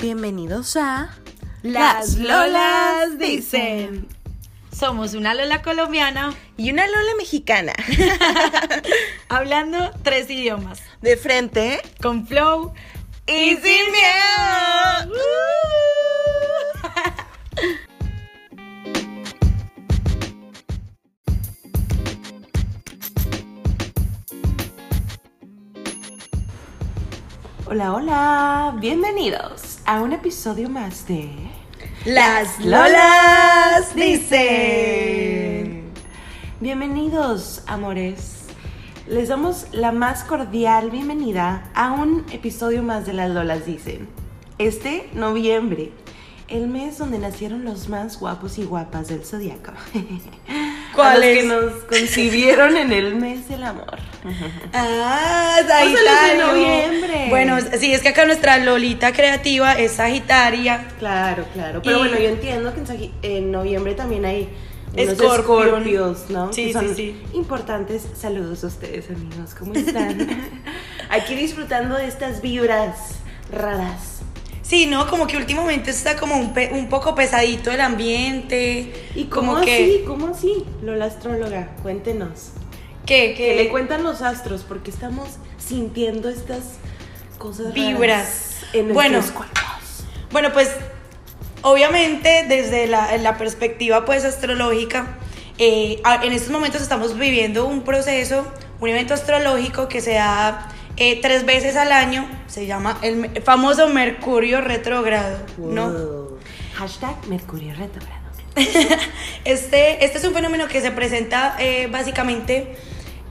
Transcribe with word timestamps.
Bienvenidos 0.00 0.76
a 0.76 1.10
Las 1.62 2.18
Lolas 2.18 3.18
dicen. 3.18 4.06
Somos 4.72 5.14
una 5.14 5.34
Lola 5.34 5.60
colombiana 5.60 6.32
y 6.56 6.70
una 6.70 6.86
Lola 6.86 7.16
mexicana. 7.18 7.72
hablando 9.28 9.90
tres 10.04 10.30
idiomas. 10.30 10.80
De 11.02 11.16
frente, 11.16 11.82
con 12.00 12.28
flow 12.28 12.72
y, 13.26 13.56
sin 13.56 13.90
miedo. 13.90 15.14
Hola, 27.66 27.92
hola, 27.94 28.76
bienvenidos 28.78 29.77
a 29.88 30.02
un 30.02 30.12
episodio 30.12 30.68
más 30.68 31.06
de 31.08 31.30
Las 32.04 32.62
Lolas 32.62 33.94
dicen. 33.94 35.84
Bienvenidos, 36.60 37.62
amores. 37.66 38.44
Les 39.06 39.30
damos 39.30 39.68
la 39.72 39.90
más 39.90 40.24
cordial 40.24 40.90
bienvenida 40.90 41.70
a 41.74 41.92
un 41.92 42.26
episodio 42.30 42.82
más 42.82 43.06
de 43.06 43.14
Las 43.14 43.30
Lolas 43.30 43.64
dicen. 43.64 44.10
Este 44.58 45.08
noviembre, 45.14 45.90
el 46.48 46.68
mes 46.68 46.98
donde 46.98 47.18
nacieron 47.18 47.64
los 47.64 47.88
más 47.88 48.20
guapos 48.20 48.58
y 48.58 48.64
guapas 48.64 49.08
del 49.08 49.24
zodiaco. 49.24 49.72
¿Cuáles? 51.02 51.38
que 51.38 51.44
nos 51.44 51.72
concibieron 51.88 52.76
en 52.76 52.92
el 52.92 53.14
mes 53.16 53.48
del 53.48 53.62
amor. 53.64 53.98
Ah, 54.72 55.56
Sagitario. 55.66 55.96
Sagitario. 55.98 56.46
noviembre. 56.48 57.26
Bueno, 57.30 57.56
sí, 57.78 57.92
es 57.92 58.00
que 58.02 58.08
acá 58.08 58.24
nuestra 58.24 58.58
Lolita 58.58 59.12
creativa 59.12 59.72
es 59.74 59.92
Sagitaria. 59.92 60.88
Claro, 60.98 61.44
claro. 61.52 61.80
Pero 61.82 61.96
Y- 61.96 62.00
bueno, 62.00 62.18
yo 62.18 62.28
entiendo 62.28 62.72
que 62.74 63.10
en, 63.22 63.50
noviembre 63.52 63.94
también 63.94 64.24
hay 64.24 64.48
escorpios, 64.96 66.28
¿no? 66.30 66.52
Sí, 66.52 66.66
que 66.66 66.72
son 66.72 66.88
sí, 66.88 66.94
sí. 66.94 67.22
importantes. 67.34 68.06
Saludos 68.16 68.64
a 68.64 68.68
ustedes, 68.68 69.08
amigos. 69.10 69.54
¿Cómo 69.58 69.72
están? 69.74 70.18
Aquí 71.10 71.34
disfrutando 71.34 71.96
de 71.96 72.06
estas 72.08 72.40
vibras 72.42 73.16
raras. 73.52 74.20
Sí, 74.68 74.84
¿no? 74.86 75.06
Como 75.08 75.26
que 75.26 75.36
últimamente 75.38 75.90
está 75.90 76.16
como 76.16 76.36
un, 76.36 76.52
pe- 76.52 76.70
un 76.74 76.88
poco 76.90 77.14
pesadito 77.14 77.70
el 77.70 77.80
ambiente. 77.80 78.92
¿Y 79.14 79.24
cómo 79.24 79.52
como 79.52 79.62
así? 79.62 79.66
que... 79.66 80.04
¿Cómo 80.06 80.26
así? 80.28 80.64
Lola 80.82 81.06
astróloga, 81.06 81.70
cuéntenos. 81.82 82.50
¿Qué? 83.06 83.32
Que 83.34 83.44
¿Qué? 83.46 83.56
le 83.56 83.68
cuentan 83.70 84.02
los 84.02 84.20
astros 84.20 84.64
porque 84.68 84.90
estamos 84.90 85.28
sintiendo 85.56 86.28
estas 86.28 86.74
cosas 87.38 87.72
Vibras. 87.72 87.98
raras 88.00 88.56
en 88.74 88.92
Bueno. 88.92 89.12
nuestros 89.18 89.36
cuerpos. 89.38 89.62
Bueno, 90.32 90.52
pues 90.52 90.70
obviamente 91.62 92.44
desde 92.48 92.86
la, 92.86 93.16
la 93.16 93.38
perspectiva 93.38 94.04
pues 94.04 94.24
astrológica, 94.26 95.16
eh, 95.56 96.02
en 96.22 96.32
estos 96.32 96.50
momentos 96.50 96.82
estamos 96.82 97.18
viviendo 97.18 97.64
un 97.66 97.82
proceso, 97.82 98.46
un 98.80 98.88
evento 98.90 99.14
astrológico 99.14 99.88
que 99.88 100.02
se 100.02 100.12
da 100.12 100.68
eh, 100.98 101.20
tres 101.20 101.46
veces 101.46 101.76
al 101.76 101.92
año, 101.92 102.28
se 102.46 102.66
llama 102.66 102.98
el 103.02 103.42
famoso 103.42 103.88
Mercurio 103.88 104.60
retrógrado. 104.60 105.38
Hashtag 106.74 107.26
Mercurio 107.28 107.74
retrógrado. 107.74 108.18
Este, 109.44 110.04
este 110.04 110.18
es 110.18 110.24
un 110.24 110.34
fenómeno 110.34 110.66
que 110.66 110.80
se 110.80 110.90
presenta 110.90 111.56
eh, 111.58 111.88
básicamente 111.90 112.76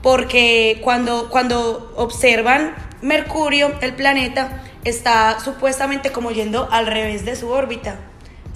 porque 0.02 0.80
cuando, 0.82 1.28
cuando 1.28 1.92
observan 1.96 2.74
Mercurio, 3.02 3.72
el 3.80 3.94
planeta, 3.94 4.62
está 4.84 5.38
supuestamente 5.40 6.10
como 6.10 6.30
yendo 6.30 6.68
al 6.70 6.86
revés 6.86 7.24
de 7.24 7.36
su 7.36 7.50
órbita. 7.50 7.96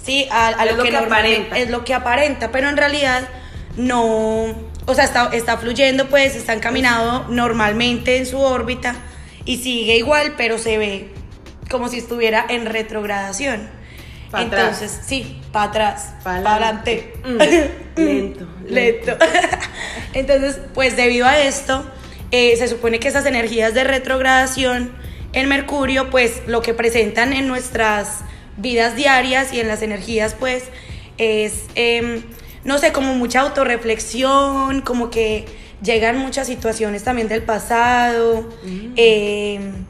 Sí, 0.03 0.27
a, 0.31 0.51
lo 0.65 0.83
que 0.83 0.91
normalmente- 0.91 1.05
aparenta. 1.05 1.57
Es 1.59 1.69
lo 1.69 1.85
que 1.85 1.93
aparenta, 1.93 2.51
pero 2.51 2.67
en 2.69 2.75
realidad 2.77 3.27
no, 3.77 4.53
o 4.85 4.95
sea, 4.95 5.05
está, 5.05 5.29
está 5.33 5.57
fluyendo, 5.57 6.07
pues, 6.09 6.35
está 6.35 6.53
encaminado 6.53 7.25
normalmente 7.29 8.17
en 8.17 8.25
su 8.25 8.39
órbita 8.39 8.95
y 9.45 9.57
sigue 9.57 9.97
igual, 9.97 10.33
pero 10.37 10.57
se 10.57 10.77
ve 10.77 11.09
como 11.69 11.87
si 11.87 11.97
estuviera 11.97 12.45
en 12.47 12.65
retrogradación. 12.65 13.69
Pa' 14.31 14.41
atrás. 14.41 14.81
Entonces, 14.81 15.05
sí, 15.05 15.41
para 15.51 15.65
atrás, 15.65 16.13
Pa' 16.23 16.41
para 16.41 16.55
adelante. 16.55 17.13
adelante. 17.23 17.71
Mm, 17.95 18.01
lento, 18.01 18.47
lento. 18.67 19.17
Entonces, 20.13 20.59
pues 20.73 20.95
debido 20.95 21.27
a 21.27 21.39
esto, 21.39 21.85
eh, 22.31 22.55
se 22.57 22.67
supone 22.67 22.99
que 22.99 23.07
esas 23.07 23.25
energías 23.25 23.73
de 23.73 23.83
retrogradación 23.83 24.91
en 25.33 25.49
Mercurio, 25.49 26.09
pues 26.09 26.41
lo 26.47 26.61
que 26.61 26.73
presentan 26.73 27.31
en 27.33 27.47
nuestras 27.47 28.21
vidas 28.57 28.95
diarias 28.95 29.53
y 29.53 29.59
en 29.59 29.67
las 29.67 29.81
energías, 29.81 30.35
pues, 30.39 30.65
es, 31.17 31.65
em, 31.75 32.23
no 32.63 32.77
sé, 32.77 32.91
como 32.91 33.13
mucha 33.15 33.41
autorreflexión, 33.41 34.81
como 34.81 35.09
que 35.09 35.45
llegan 35.81 36.17
muchas 36.17 36.47
situaciones 36.47 37.03
también 37.03 37.27
del 37.27 37.43
pasado. 37.43 38.49
em, 38.95 39.85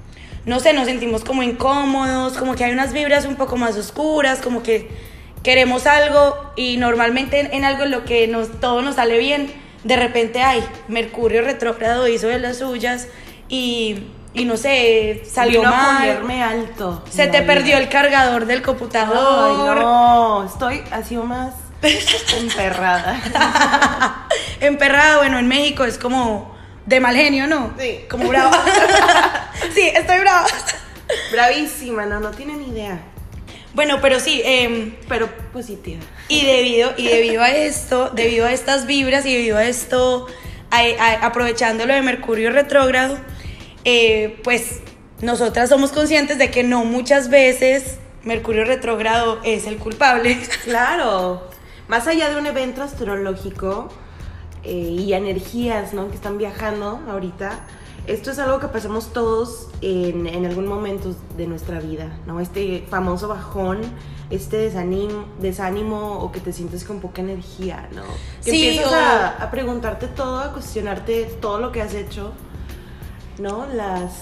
no 0.46 0.60
sé, 0.60 0.74
nos 0.74 0.86
sentimos 0.88 1.24
como 1.24 1.42
incómodos, 1.44 2.34
como 2.38 2.56
que 2.56 2.66
hay 2.66 2.72
unas 2.74 2.92
vibras 2.94 3.26
un 3.26 3.36
poco 3.36 3.56
más 3.58 3.78
oscuras, 3.78 4.40
como 4.42 4.62
que 4.64 4.90
queremos 5.42 5.88
algo 5.88 6.36
y 6.56 6.78
normalmente 6.78 7.40
en, 7.40 7.54
en 7.54 7.64
algo 7.66 7.84
en 7.84 7.92
lo 7.92 8.04
que 8.06 8.28
nos, 8.28 8.60
todo 8.60 8.82
nos 8.82 8.96
sale 8.96 9.18
bien, 9.20 9.52
de 9.84 9.96
repente, 9.96 10.42
ay, 10.42 10.64
Mercurio 10.88 11.42
retrógrado 11.44 12.08
hizo 12.08 12.28
de 12.28 12.40
las 12.40 12.58
suyas 12.58 13.08
y, 13.50 14.04
y 14.34 14.46
no 14.46 14.58
sé, 14.58 15.24
salió 15.30 15.60
Vino 15.62 15.74
a 15.74 15.78
mal. 15.78 15.98
ponerme 16.18 16.44
alto. 16.44 17.04
Se 17.10 17.28
te 17.28 17.42
perdió 17.42 17.78
el 17.78 17.88
cargador 17.90 18.46
del 18.46 18.58
Ay, 18.60 18.64
computador. 18.64 19.78
no, 19.78 20.46
estoy 20.46 20.82
así 20.92 21.16
más 21.18 21.54
emperrada. 22.38 24.28
Emperrado, 24.60 25.20
bueno, 25.20 25.40
en 25.40 25.48
México 25.48 25.84
es 25.84 25.98
como 25.98 26.56
de 26.86 27.00
mal 27.00 27.16
genio, 27.16 27.48
¿no? 27.48 27.74
Sí. 27.80 28.02
Como 28.10 28.28
brava. 28.30 28.64
sí, 29.74 29.82
estoy 29.94 30.20
brava. 30.20 30.48
Bravísima, 31.32 32.06
no, 32.06 32.20
no 32.20 32.32
tienen 32.32 32.62
idea. 32.64 33.00
Bueno, 33.74 34.00
pero 34.02 34.20
sí, 34.20 34.42
em, 34.46 34.96
Pero 35.10 35.28
positiva. 35.52 36.02
Y 36.28 36.46
debido, 36.46 36.94
y 36.98 37.08
debido 37.08 37.42
a 37.42 37.50
esto, 37.52 38.10
debido 38.14 38.46
a 38.46 38.52
estas 38.54 38.86
vibras 38.86 39.26
y 39.26 39.34
debido 39.34 39.58
a 39.58 39.66
esto, 39.66 40.28
a- 40.72 40.80
a- 40.82 41.26
aprovechando 41.26 41.86
lo 41.86 41.94
de 41.94 42.02
Mercurio 42.02 42.52
retrógrado, 42.52 43.18
eh, 43.84 44.40
pues 44.44 44.80
nosotras 45.22 45.70
somos 45.70 45.92
conscientes 45.92 46.38
de 46.38 46.52
que 46.52 46.64
no 46.64 46.86
muchas 46.86 47.30
veces 47.30 47.98
Mercurio 48.24 48.64
retrógrado 48.64 49.40
es 49.44 49.66
el 49.68 49.78
culpable. 49.78 50.38
Claro. 50.64 51.50
Más 51.94 52.08
allá 52.08 52.28
de 52.32 52.38
un 52.38 52.48
evento 52.48 52.82
astrológico 52.82 53.88
eh, 54.64 54.72
y 54.72 55.14
energías, 55.14 55.94
¿no? 55.94 56.10
Que 56.10 56.16
están 56.16 56.40
viajando 56.40 57.00
ahorita. 57.08 57.60
Esto 58.08 58.32
es 58.32 58.40
algo 58.40 58.60
que 58.60 58.68
pasamos 58.68 59.14
todos 59.14 59.68
en, 59.82 60.26
en 60.26 60.48
algún 60.48 60.66
momento 60.66 61.16
de 61.38 61.46
nuestra 61.46 61.80
vida, 61.80 62.08
¿no? 62.26 62.40
Este 62.40 62.84
famoso 62.90 63.28
bajón, 63.28 63.82
este 64.32 64.58
desánimo, 64.58 65.26
desánimo 65.40 66.18
o 66.18 66.32
que 66.32 66.40
te 66.40 66.52
sientes 66.52 66.84
con 66.84 67.00
poca 67.00 67.22
energía, 67.22 67.88
¿no? 67.94 68.02
Que 68.44 68.50
Sí, 68.50 68.68
empiezas 68.70 68.92
o- 68.92 68.96
a, 68.96 69.28
a 69.44 69.52
preguntarte 69.52 70.08
todo, 70.08 70.40
a 70.40 70.52
cuestionarte 70.52 71.26
todo 71.40 71.60
lo 71.60 71.72
que 71.72 71.84
has 71.84 71.94
hecho, 71.94 72.32
¿no? 73.38 73.68
Las... 73.68 74.14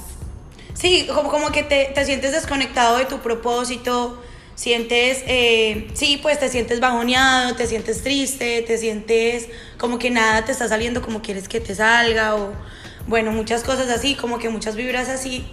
Sí, 0.73 1.07
como, 1.07 1.29
como 1.31 1.51
que 1.51 1.63
te, 1.63 1.85
te 1.95 2.03
sientes 2.03 2.33
desconectado 2.33 2.97
de 2.97 3.05
tu 3.05 3.19
propósito, 3.19 4.21
sientes, 4.61 5.23
eh, 5.25 5.88
sí, 5.95 6.19
pues 6.22 6.39
te 6.39 6.47
sientes 6.47 6.79
bajoneado, 6.79 7.55
te 7.55 7.66
sientes 7.66 8.03
triste, 8.03 8.61
te 8.61 8.77
sientes 8.77 9.47
como 9.79 9.97
que 9.97 10.11
nada 10.11 10.45
te 10.45 10.51
está 10.51 10.67
saliendo 10.67 11.01
como 11.01 11.23
quieres 11.23 11.47
que 11.47 11.59
te 11.59 11.73
salga 11.73 12.35
o, 12.35 12.53
bueno, 13.07 13.31
muchas 13.31 13.63
cosas 13.63 13.89
así, 13.89 14.13
como 14.13 14.37
que 14.37 14.49
muchas 14.49 14.75
vibras 14.75 15.09
así. 15.09 15.43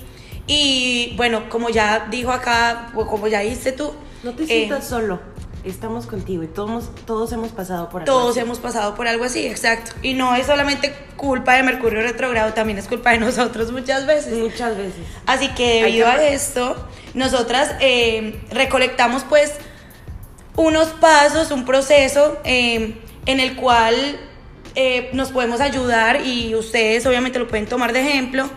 Y 0.47 1.15
bueno, 1.17 1.49
como 1.49 1.71
ya 1.71 2.09
dijo 2.11 2.33
acá, 2.33 2.93
o 2.95 3.07
como 3.07 3.29
ya 3.29 3.41
dijiste 3.41 3.73
tú, 3.73 3.95
No 4.23 4.35
te 4.35 4.43
eh, 4.43 4.47
sientas 4.47 4.87
solo, 4.87 5.23
estamos 5.65 6.07
contigo 6.07 6.43
y 6.43 6.47
todos, 6.47 6.91
todos 7.07 7.33
hemos 7.33 7.51
pasado 7.53 7.89
por 7.89 8.03
algo 8.03 8.13
todos 8.13 8.31
así. 8.33 8.41
hemos 8.41 8.59
pasado 8.59 8.95
por 8.95 9.07
algo 9.09 9.25
así, 9.25 9.47
exacto. 9.47 9.93
Y 10.03 10.15
no 10.15 10.35
es 10.35 10.47
solamente 10.47 10.95
culpa 11.17 11.55
de 11.55 11.63
Mercurio 11.63 12.01
retrogrado, 12.03 12.53
también 12.55 12.79
es 12.79 12.87
culpa 12.89 13.11
de 13.11 13.19
nosotros 13.21 13.73
muchas 13.73 14.07
veces. 14.07 14.39
Muchas 14.39 14.77
veces. 14.77 14.95
Así 15.27 15.49
que 15.55 15.83
debido 15.85 16.07
que- 16.07 16.13
a 16.13 16.29
esto, 16.29 16.89
nosotras 17.15 17.75
eh, 17.81 18.41
recolectamos 18.51 19.25
pues 19.25 19.53
unos 20.57 20.89
pasos, 20.89 21.51
un 21.51 21.65
proceso 21.65 22.39
eh, 22.45 23.01
en 23.27 23.41
el 23.41 23.57
cual 23.57 23.95
eh, 24.75 25.11
nos 25.13 25.31
podemos 25.33 25.61
ayudar 25.61 26.25
y 26.25 26.55
ustedes 26.55 27.05
obviamente 27.07 27.39
lo 27.39 27.47
pueden 27.49 27.67
tomar 27.67 27.93
de 27.93 28.01
ejemplo 28.01 28.49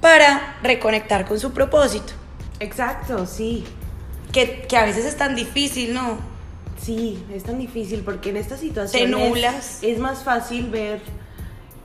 para 0.00 0.56
reconectar 0.62 1.26
con 1.26 1.38
su 1.38 1.52
propósito, 1.52 2.12
Exacto, 2.58 3.26
sí. 3.26 3.64
que, 4.32 4.62
que 4.68 4.76
a 4.76 4.84
veces 4.84 5.04
es 5.04 5.16
tan 5.16 5.34
difícil, 5.36 5.94
¿no? 5.94 6.18
Sí, 6.82 7.22
es 7.32 7.44
tan 7.44 7.58
difícil 7.58 8.00
porque 8.00 8.30
en 8.30 8.36
estas 8.38 8.60
situaciones 8.60 9.10
nublas. 9.30 9.78
es 9.82 9.98
más 9.98 10.24
fácil 10.24 10.68
ver 10.68 11.00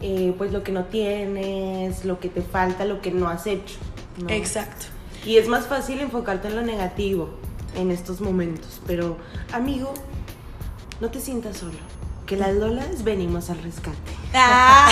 eh, 0.02 0.34
pues 0.38 0.52
lo 0.52 0.64
que 0.64 0.72
no 0.72 0.86
tienes, 0.86 2.04
lo 2.06 2.20
que 2.20 2.30
te 2.30 2.42
falta, 2.42 2.86
lo 2.86 3.02
que 3.02 3.12
no 3.12 3.28
has 3.30 3.46
hecho. 3.48 3.76
¿no? 4.22 4.30
Exacto. 4.30 4.88
Y 5.26 5.38
es 5.38 5.48
más 5.48 5.68
fácil 5.68 6.00
enfocarte 6.00 6.48
en 6.48 6.56
lo 6.56 6.62
negativo. 6.62 7.30
en 7.76 7.92
estos 7.92 8.22
momentos. 8.22 8.82
Pero, 8.88 9.18
amigo, 9.54 9.94
no 11.00 11.10
te 11.12 11.20
sientas 11.20 11.58
solo. 11.58 11.78
Que 12.26 12.36
las 12.36 12.56
Lolas 12.56 13.04
venimos 13.04 13.50
al 13.52 13.62
rescate. 13.62 13.98
Ah, 14.34 14.90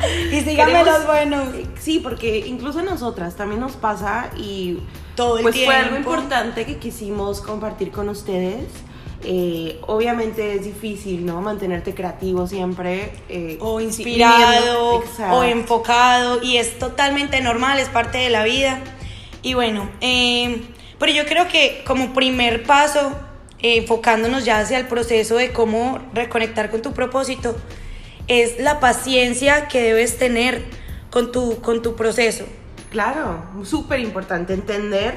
y 0.32 0.40
síganme 0.40 0.72
Queremos- 0.72 0.86
los 0.86 1.06
buenos. 1.06 1.48
Sí, 1.78 1.98
porque 1.98 2.38
incluso 2.46 2.78
a 2.78 2.82
nosotras 2.84 3.36
también 3.36 3.60
nos 3.60 3.72
pasa 3.72 4.30
y 4.36 4.78
Todo 5.14 5.36
el 5.38 5.42
pues 5.42 5.56
fue 5.62 5.74
algo 5.74 5.96
importante 5.96 6.64
que 6.64 6.78
quisimos 6.78 7.40
compartir 7.42 7.90
con 7.90 8.08
ustedes. 8.08 8.64
Eh, 9.24 9.78
obviamente 9.86 10.54
es 10.54 10.64
difícil, 10.64 11.24
¿no? 11.24 11.40
Mantenerte 11.40 11.94
creativo 11.94 12.46
siempre. 12.46 13.12
eh, 13.28 13.56
o 13.60 13.80
inspirado 13.80 15.02
o 15.30 15.44
enfocado 15.44 16.42
y 16.42 16.56
es 16.56 16.78
totalmente 16.78 17.40
normal, 17.40 17.78
es 17.78 17.88
parte 17.88 18.18
de 18.18 18.30
la 18.30 18.44
vida. 18.44 18.80
Y 19.42 19.54
bueno, 19.54 19.88
eh, 20.00 20.62
pero 20.98 21.12
yo 21.12 21.26
creo 21.26 21.48
que 21.48 21.82
como 21.86 22.14
primer 22.14 22.62
paso, 22.62 23.12
eh, 23.60 23.78
enfocándonos 23.78 24.44
ya 24.44 24.60
hacia 24.60 24.78
el 24.78 24.86
proceso 24.86 25.36
de 25.36 25.52
cómo 25.52 25.98
reconectar 26.14 26.70
con 26.70 26.82
tu 26.82 26.92
propósito, 26.92 27.56
es 28.28 28.60
la 28.60 28.80
paciencia 28.80 29.68
que 29.68 29.82
debes 29.82 30.18
tener 30.18 30.62
con 31.10 31.32
tu, 31.32 31.60
con 31.60 31.82
tu 31.82 31.96
proceso. 31.96 32.44
Claro, 32.90 33.42
súper 33.64 34.00
importante 34.00 34.52
entender 34.52 35.16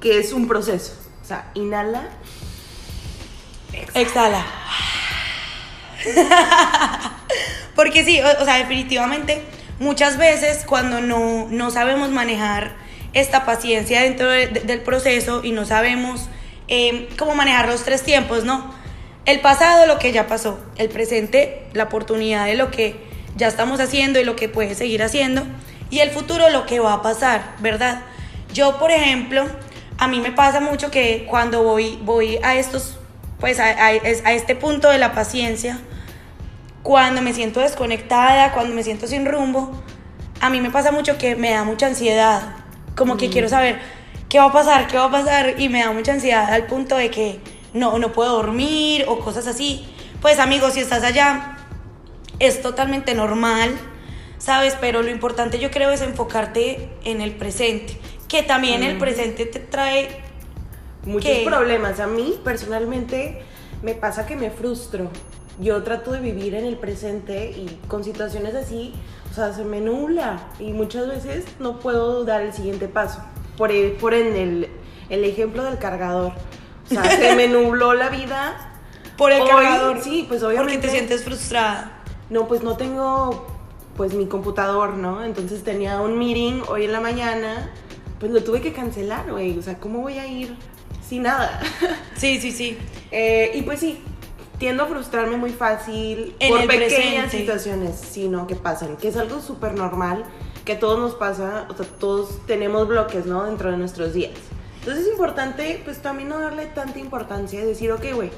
que 0.00 0.18
es 0.18 0.32
un 0.32 0.48
proceso. 0.48 0.94
O 1.22 1.26
sea, 1.26 1.50
inhala. 1.54 2.10
Exhala. 3.94 4.44
Porque 7.74 8.04
sí, 8.04 8.20
o, 8.20 8.44
sea, 8.44 8.56
definitivamente 8.56 9.42
muchas 9.80 10.16
veces 10.16 10.64
cuando 10.66 11.00
no, 11.00 11.46
no 11.50 11.70
sabemos 11.70 12.10
manejar 12.10 12.76
esta 13.12 13.44
paciencia 13.44 14.02
dentro 14.02 14.28
de- 14.30 14.48
de- 14.48 14.60
del 14.60 14.80
proceso 14.80 15.40
y 15.44 15.52
no 15.52 15.64
sabemos 15.64 16.28
eh, 16.68 17.08
cómo 17.18 17.34
manejar 17.34 17.68
los 17.68 17.84
tres 17.84 18.02
tiempos, 18.02 18.44
¿no? 18.44 18.74
El 19.26 19.40
pasado, 19.40 19.86
lo 19.86 19.98
que 19.98 20.12
ya 20.12 20.26
pasó, 20.26 20.58
el 20.76 20.88
presente, 20.88 21.66
la 21.72 21.84
oportunidad 21.84 22.46
de 22.46 22.54
lo 22.54 22.70
que 22.70 22.96
ya 23.36 23.48
estamos 23.48 23.80
haciendo 23.80 24.20
y 24.20 24.24
lo 24.24 24.36
que 24.36 24.48
puedes 24.48 24.78
seguir 24.78 25.02
haciendo, 25.02 25.44
y 25.90 26.00
el 26.00 26.10
futuro, 26.10 26.50
lo 26.50 26.66
que 26.66 26.80
va 26.80 26.94
a 26.94 27.02
pasar, 27.02 27.54
¿verdad? 27.60 28.02
Yo, 28.52 28.78
por 28.78 28.90
ejemplo, 28.90 29.46
a 29.98 30.08
mí 30.08 30.20
me 30.20 30.32
pasa 30.32 30.60
mucho 30.60 30.90
que 30.90 31.26
cuando 31.28 31.62
voy, 31.62 31.98
voy 32.02 32.38
a 32.42 32.54
estos, 32.56 32.98
pues 33.40 33.58
a, 33.60 33.68
a- 33.70 33.88
a 33.88 34.32
este 34.32 34.54
punto 34.56 34.88
de 34.90 34.98
la 34.98 35.12
paciencia, 35.12 35.78
cuando 36.82 37.22
me 37.22 37.32
siento 37.32 37.60
desconectada, 37.60 38.52
cuando 38.52 38.74
me 38.74 38.82
siento 38.82 39.06
sin 39.06 39.26
rumbo, 39.26 39.70
a 40.40 40.50
mí 40.50 40.60
me 40.60 40.70
pasa 40.70 40.92
mucho 40.92 41.16
que 41.18 41.36
me 41.36 41.50
da 41.50 41.64
mucha 41.64 41.86
ansiedad, 41.86 42.56
como 42.96 43.16
que 43.16 43.30
quiero 43.30 43.48
saber 43.48 43.78
qué 44.28 44.38
va 44.38 44.46
a 44.46 44.52
pasar, 44.52 44.86
qué 44.86 44.96
va 44.98 45.04
a 45.06 45.10
pasar, 45.10 45.54
y 45.58 45.68
me 45.68 45.80
da 45.82 45.92
mucha 45.92 46.12
ansiedad 46.12 46.52
al 46.52 46.66
punto 46.66 46.96
de 46.96 47.10
que 47.10 47.40
no, 47.72 47.98
no 47.98 48.12
puedo 48.12 48.32
dormir 48.36 49.04
o 49.08 49.18
cosas 49.20 49.46
así. 49.46 49.86
Pues 50.20 50.38
amigos, 50.38 50.74
si 50.74 50.80
estás 50.80 51.02
allá, 51.04 51.56
es 52.38 52.60
totalmente 52.62 53.14
normal, 53.14 53.74
¿sabes? 54.38 54.76
Pero 54.80 55.02
lo 55.02 55.10
importante 55.10 55.58
yo 55.58 55.70
creo 55.70 55.90
es 55.90 56.02
enfocarte 56.02 56.90
en 57.04 57.20
el 57.20 57.32
presente, 57.32 57.98
que 58.28 58.42
también 58.42 58.82
el 58.82 58.98
presente 58.98 59.46
te 59.46 59.60
trae 59.60 60.08
muchos 61.06 61.30
¿Qué? 61.30 61.44
problemas. 61.46 62.00
A 62.00 62.06
mí 62.06 62.34
personalmente 62.44 63.42
me 63.82 63.94
pasa 63.94 64.26
que 64.26 64.36
me 64.36 64.50
frustro. 64.50 65.08
Yo 65.60 65.82
trato 65.84 66.10
de 66.12 66.20
vivir 66.20 66.54
en 66.54 66.64
el 66.64 66.76
presente 66.76 67.50
y 67.50 67.78
con 67.86 68.02
situaciones 68.02 68.54
así, 68.54 68.92
o 69.30 69.34
sea, 69.34 69.52
se 69.52 69.64
me 69.64 69.80
nubla 69.80 70.48
y 70.58 70.72
muchas 70.72 71.06
veces 71.06 71.44
no 71.60 71.78
puedo 71.78 72.24
dar 72.24 72.42
el 72.42 72.52
siguiente 72.52 72.88
paso. 72.88 73.20
Por, 73.56 73.70
el- 73.70 73.92
por 73.92 74.14
en 74.14 74.34
el, 74.34 74.68
el 75.10 75.24
ejemplo 75.24 75.62
del 75.64 75.78
cargador. 75.78 76.32
O 76.86 76.88
sea, 76.88 77.04
se 77.04 77.36
me 77.36 77.46
nubló 77.48 77.94
la 77.94 78.08
vida. 78.08 78.72
por 79.16 79.30
el 79.30 79.42
Hoy, 79.42 79.48
cargador. 79.48 80.00
sí, 80.02 80.24
pues 80.28 80.40
Porque 80.42 80.56
obviamente- 80.58 80.88
te 80.88 80.92
sientes 80.92 81.22
frustrada. 81.22 82.00
No, 82.30 82.48
pues 82.48 82.62
no 82.64 82.76
tengo 82.76 83.46
pues 83.96 84.12
mi 84.14 84.26
computador, 84.26 84.94
¿no? 84.94 85.22
Entonces 85.22 85.62
tenía 85.62 86.00
un 86.00 86.18
meeting 86.18 86.62
hoy 86.68 86.84
en 86.86 86.90
la 86.92 87.00
mañana, 87.00 87.70
pues 88.18 88.32
lo 88.32 88.42
tuve 88.42 88.60
que 88.60 88.72
cancelar, 88.72 89.30
güey. 89.30 89.56
O 89.56 89.62
sea, 89.62 89.78
¿cómo 89.78 90.00
voy 90.00 90.18
a 90.18 90.26
ir 90.26 90.56
sin 91.08 91.22
nada? 91.22 91.60
Sí, 92.16 92.40
sí, 92.40 92.52
sí. 92.52 92.78
Eh, 93.10 93.52
y 93.54 93.62
pues 93.62 93.80
sí, 93.80 94.02
tiendo 94.58 94.84
a 94.84 94.86
frustrarme 94.86 95.36
muy 95.36 95.50
fácil 95.52 96.34
En 96.38 96.48
por 96.50 96.66
pequeñas 96.66 96.92
presente. 96.92 97.38
situaciones, 97.38 98.00
sí, 98.00 98.28
¿no? 98.28 98.46
Que 98.46 98.56
pasan, 98.56 98.96
que 98.96 99.08
es 99.08 99.16
algo 99.16 99.40
súper 99.40 99.74
normal, 99.74 100.24
que 100.64 100.72
a 100.74 100.78
todos 100.78 100.98
nos 100.98 101.14
pasa, 101.14 101.66
o 101.68 101.76
sea, 101.76 101.86
todos 101.98 102.44
tenemos 102.46 102.88
bloques, 102.88 103.26
¿no? 103.26 103.44
Dentro 103.44 103.70
de 103.70 103.76
nuestros 103.76 104.14
días. 104.14 104.32
Entonces 104.80 105.04
es 105.06 105.10
importante, 105.12 105.80
pues 105.84 106.02
también 106.02 106.28
no 106.28 106.38
darle 106.38 106.66
tanta 106.66 106.98
importancia 106.98 107.60
y 107.60 107.64
decir, 107.64 107.90
ok, 107.92 108.04
güey, 108.14 108.30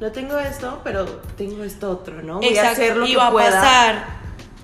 no 0.00 0.12
tengo 0.12 0.38
esto, 0.38 0.80
pero 0.84 1.04
tengo 1.36 1.64
esto 1.64 1.90
otro, 1.90 2.22
¿no? 2.22 2.40
Voy 2.40 2.56
a 2.58 2.70
hacer 2.70 2.96
lo 2.96 3.06
y 3.06 3.12
que 3.12 3.16
va 3.16 3.30
pueda. 3.30 3.48
a 3.48 3.50
pasar. 3.62 4.06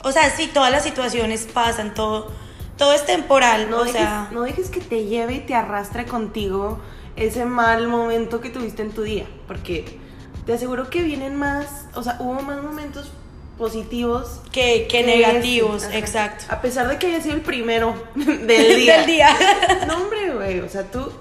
O 0.03 0.13
sea, 0.13 0.31
sí, 0.31 0.51
todas 0.53 0.71
las 0.71 0.83
situaciones 0.83 1.47
pasan, 1.53 1.95
todo, 1.95 2.31
todo 2.77 2.93
es 2.95 3.05
temporal, 3.07 3.69
No, 3.71 3.79
o 3.79 3.85
dejes, 3.85 3.93
sea, 4.01 4.29
no 4.33 4.43
dejes 4.43 4.71
que 4.71 4.81
te 4.81 5.05
lleve 5.05 5.35
y 5.35 5.41
te 5.41 5.55
arrastre 5.55 6.07
contigo 6.07 6.79
ese 7.17 7.45
mal 7.45 7.89
momento 7.89 8.41
que 8.41 8.51
tuviste 8.51 8.83
en 8.83 8.91
tu 8.93 9.03
día, 9.03 9.27
porque 9.47 9.99
te 10.47 10.53
aseguro 10.53 10.91
que 10.91 11.03
vienen 11.03 11.37
más, 11.37 11.87
o 11.95 12.03
sea, 12.03 12.17
hubo 12.21 12.41
más 12.43 12.63
momentos 12.63 13.13
positivos 13.59 14.41
que, 14.53 14.89
negativos, 15.05 15.85
ajá. 15.85 15.99
exacto. 15.99 16.45
A 16.49 16.63
pesar 16.63 16.89
de 16.89 16.99
que 16.99 17.09
haya 17.09 17.21
sido 17.21 17.35
el 17.35 17.43
primero 17.43 17.95
del 18.15 18.77
día. 18.77 18.97
Del 18.99 19.07
día. 19.07 19.37
No, 19.87 19.99
hombre, 19.99 20.33
güey, 20.35 20.61
o 20.61 20.69
sea, 20.69 20.85
tú 20.85 21.13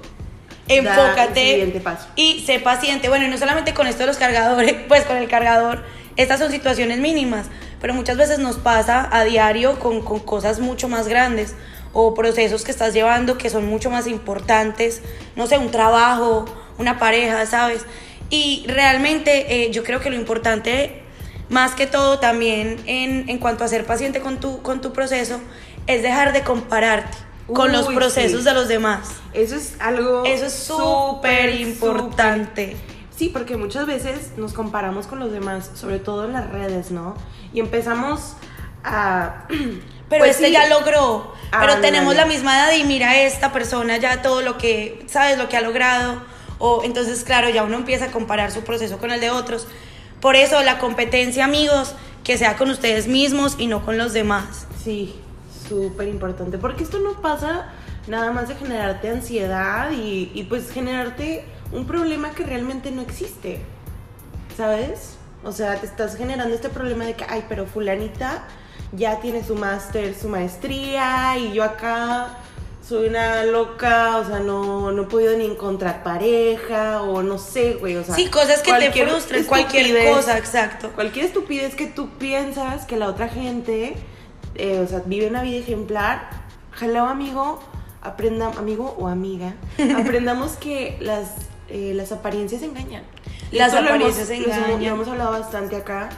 Enfócate 0.68 1.82
paso. 1.84 2.08
y 2.16 2.42
sé 2.46 2.60
paciente. 2.60 3.10
Bueno, 3.10 3.26
y 3.26 3.30
no 3.30 3.38
solamente 3.38 3.74
con 3.74 3.88
esto 3.88 4.02
de 4.02 4.08
los 4.08 4.18
cargadores, 4.18 4.76
pues 4.88 5.04
con 5.04 5.18
el 5.18 5.28
cargador, 5.28 5.84
estas 6.16 6.40
son 6.40 6.52
situaciones 6.52 7.00
mínimas, 7.00 7.48
pero 7.82 7.94
muchas 7.94 8.18
veces 8.18 8.40
nos 8.40 8.58
pasa 8.58 9.10
a 9.12 9.24
diario 9.24 9.80
con, 9.80 10.02
con 10.02 10.20
cosas 10.20 10.60
mucho 10.60 10.88
más 10.88 11.08
grandes 11.08 11.56
o 11.94 12.14
procesos 12.14 12.64
que 12.64 12.72
estás 12.72 12.94
llevando 12.94 13.38
que 13.38 13.50
son 13.50 13.66
mucho 13.66 13.90
más 13.90 14.08
importantes, 14.08 15.02
no 15.36 15.48
sé, 15.48 15.58
un 15.58 15.72
trabajo, 15.72 16.46
una 16.78 17.00
pareja, 17.00 17.46
¿sabes? 17.46 17.86
Y 18.30 18.66
realmente 18.68 19.66
eh, 19.66 19.72
yo 19.72 19.84
creo 19.84 20.00
que 20.00 20.10
lo 20.10 20.16
importante, 20.16 21.02
más 21.50 21.74
que 21.74 21.88
todo 21.88 22.20
también 22.20 22.78
en, 22.86 23.30
en 23.30 23.38
cuanto 23.40 23.64
a 23.64 23.68
ser 23.68 23.86
paciente 23.86 24.22
con 24.22 24.40
tu, 24.40 24.62
con 24.62 24.82
tu 24.82 24.94
proceso, 24.94 25.40
es 25.88 26.04
dejar 26.04 26.34
de 26.34 26.44
compararte 26.44 27.18
con 27.54 27.72
los 27.72 27.88
procesos 27.88 28.42
sí. 28.42 28.46
de 28.46 28.54
los 28.54 28.68
demás. 28.68 29.10
Eso 29.34 29.56
es 29.56 29.76
algo 29.80 30.24
Eso 30.26 30.46
es 30.46 30.54
súper 30.54 31.60
importante. 31.60 32.76
Sí, 33.16 33.30
porque 33.30 33.58
muchas 33.58 33.86
veces 33.86 34.32
nos 34.38 34.54
comparamos 34.54 35.08
con 35.08 35.20
los 35.20 35.32
demás, 35.32 35.72
sobre 35.74 36.00
todo 36.00 36.26
en 36.26 36.34
las 36.34 36.50
redes, 36.50 36.92
¿no? 36.92 37.16
Y 37.54 37.60
empezamos 37.60 38.36
a... 38.84 39.48
Pero 40.10 40.24
pues 40.24 40.36
este 40.36 40.48
sí, 40.48 40.54
ya 40.54 40.68
logró, 40.68 41.34
pero 41.52 41.74
Ándale. 41.74 41.82
tenemos 41.82 42.16
la 42.16 42.26
misma 42.26 42.58
edad 42.58 42.78
y 42.78 42.84
mira 42.84 43.22
esta 43.22 43.52
persona 43.52 43.98
ya 43.98 44.22
todo 44.22 44.42
lo 44.42 44.58
que, 44.58 45.06
sabes, 45.08 45.38
lo 45.38 45.50
que 45.50 45.58
ha 45.58 45.62
logrado. 45.62 46.22
O 46.58 46.84
entonces, 46.84 47.24
claro, 47.24 47.50
ya 47.50 47.64
uno 47.64 47.78
empieza 47.78 48.06
a 48.06 48.12
comparar 48.12 48.52
su 48.52 48.62
proceso 48.62 48.98
con 48.98 49.12
el 49.12 49.22
de 49.22 49.30
otros. 49.30 49.68
Por 50.20 50.36
eso 50.36 50.62
la 50.64 50.80
competencia, 50.80 51.46
amigos, 51.46 51.94
que 52.24 52.38
sea 52.38 52.58
con 52.58 52.70
ustedes 52.70 53.08
mismos 53.08 53.56
y 53.58 53.68
no 53.68 53.86
con 53.86 53.98
los 53.98 54.12
demás. 54.12 54.68
Sí, 54.84 55.16
súper 55.68 56.08
importante, 56.08 56.58
porque 56.58 56.84
esto 56.84 57.00
no 57.00 57.22
pasa 57.22 57.70
nada 58.08 58.32
más 58.32 58.50
de 58.50 58.56
generarte 58.56 59.10
ansiedad 59.10 59.92
y, 59.92 60.32
y 60.34 60.44
pues 60.44 60.72
generarte 60.72 61.46
un 61.72 61.86
problema 61.86 62.32
que 62.32 62.44
realmente 62.44 62.92
no 62.92 63.02
existe, 63.04 63.62
¿sabes? 64.58 65.16
O 65.44 65.52
sea, 65.52 65.76
te 65.76 65.86
estás 65.86 66.18
generando 66.18 66.54
este 66.54 66.70
problema 66.70 67.06
de 67.06 67.14
que, 67.14 67.26
ay, 67.30 67.46
pero 67.48 67.66
fulanita 67.66 68.44
ya 68.92 69.20
tiene 69.20 69.44
su 69.44 69.56
máster, 69.56 70.16
su 70.16 70.28
maestría 70.30 71.38
y 71.38 71.54
yo 71.54 71.64
acá 71.64 72.38
soy 72.88 73.08
una 73.08 73.44
loca, 73.44 74.18
o 74.18 74.26
sea, 74.26 74.40
no, 74.40 74.92
no 74.92 75.04
he 75.04 75.06
podido 75.06 75.38
ni 75.38 75.46
encontrar 75.46 76.02
pareja 76.04 77.04
o 77.04 77.22
no 77.22 77.38
sé, 77.38 77.76
güey, 77.76 77.96
o 77.98 78.04
sea. 78.04 78.16
sí, 78.16 78.28
cosas 78.28 78.62
que 78.64 78.74
te 78.74 78.92
frustren, 78.92 79.44
cualquier 79.46 80.12
cosa, 80.16 80.38
exacto. 80.40 80.90
Cualquier 80.96 81.26
estupidez 81.26 81.76
que 81.76 81.86
tú 81.86 82.10
piensas 82.18 82.86
que 82.86 82.98
la 82.98 83.08
otra 83.08 83.28
gente, 83.30 83.96
eh, 84.56 84.80
o 84.84 84.88
sea, 84.88 85.04
vive 85.06 85.28
una 85.28 85.44
vida 85.44 85.58
ejemplar. 85.58 86.30
Hello, 86.82 87.06
amigo, 87.06 87.60
aprenda, 88.02 88.48
amigo 88.58 88.96
o 88.98 89.08
amiga, 89.08 89.54
aprendamos 89.98 90.54
que 90.54 90.98
las, 91.00 91.28
eh, 91.70 91.92
las 91.94 92.12
apariencias 92.12 92.64
engañan. 92.64 93.04
Las 93.52 93.74
apariencias 93.76 94.30
lo 94.30 94.34
hemos- 94.36 94.48
engañan. 94.58 94.82
Lo 94.82 94.88
hemos 94.96 95.08
hablado 95.10 95.32
bastante 95.32 95.76
acá. 95.76 96.10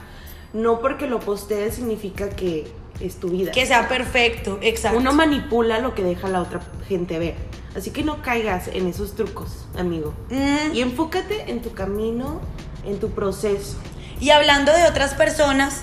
No 0.52 0.80
porque 0.80 1.06
lo 1.06 1.20
postees 1.20 1.74
significa 1.76 2.28
que 2.30 2.66
es 3.00 3.16
tu 3.16 3.28
vida. 3.28 3.52
Que 3.52 3.66
sea 3.66 3.88
perfecto, 3.88 4.58
exacto. 4.62 4.98
Uno 4.98 5.12
manipula 5.12 5.78
lo 5.78 5.94
que 5.94 6.02
deja 6.02 6.28
la 6.28 6.40
otra 6.42 6.60
gente 6.88 7.18
ver. 7.18 7.34
Así 7.76 7.90
que 7.90 8.02
no 8.02 8.20
caigas 8.22 8.68
en 8.68 8.86
esos 8.86 9.14
trucos, 9.14 9.66
amigo. 9.78 10.12
Mm, 10.30 10.74
Y 10.74 10.82
enfócate 10.82 11.50
en 11.50 11.62
tu 11.62 11.72
camino, 11.72 12.40
en 12.86 12.98
tu 13.00 13.10
proceso. 13.10 13.76
Y 14.20 14.30
hablando 14.30 14.72
de 14.72 14.84
otras 14.84 15.14
personas, 15.14 15.82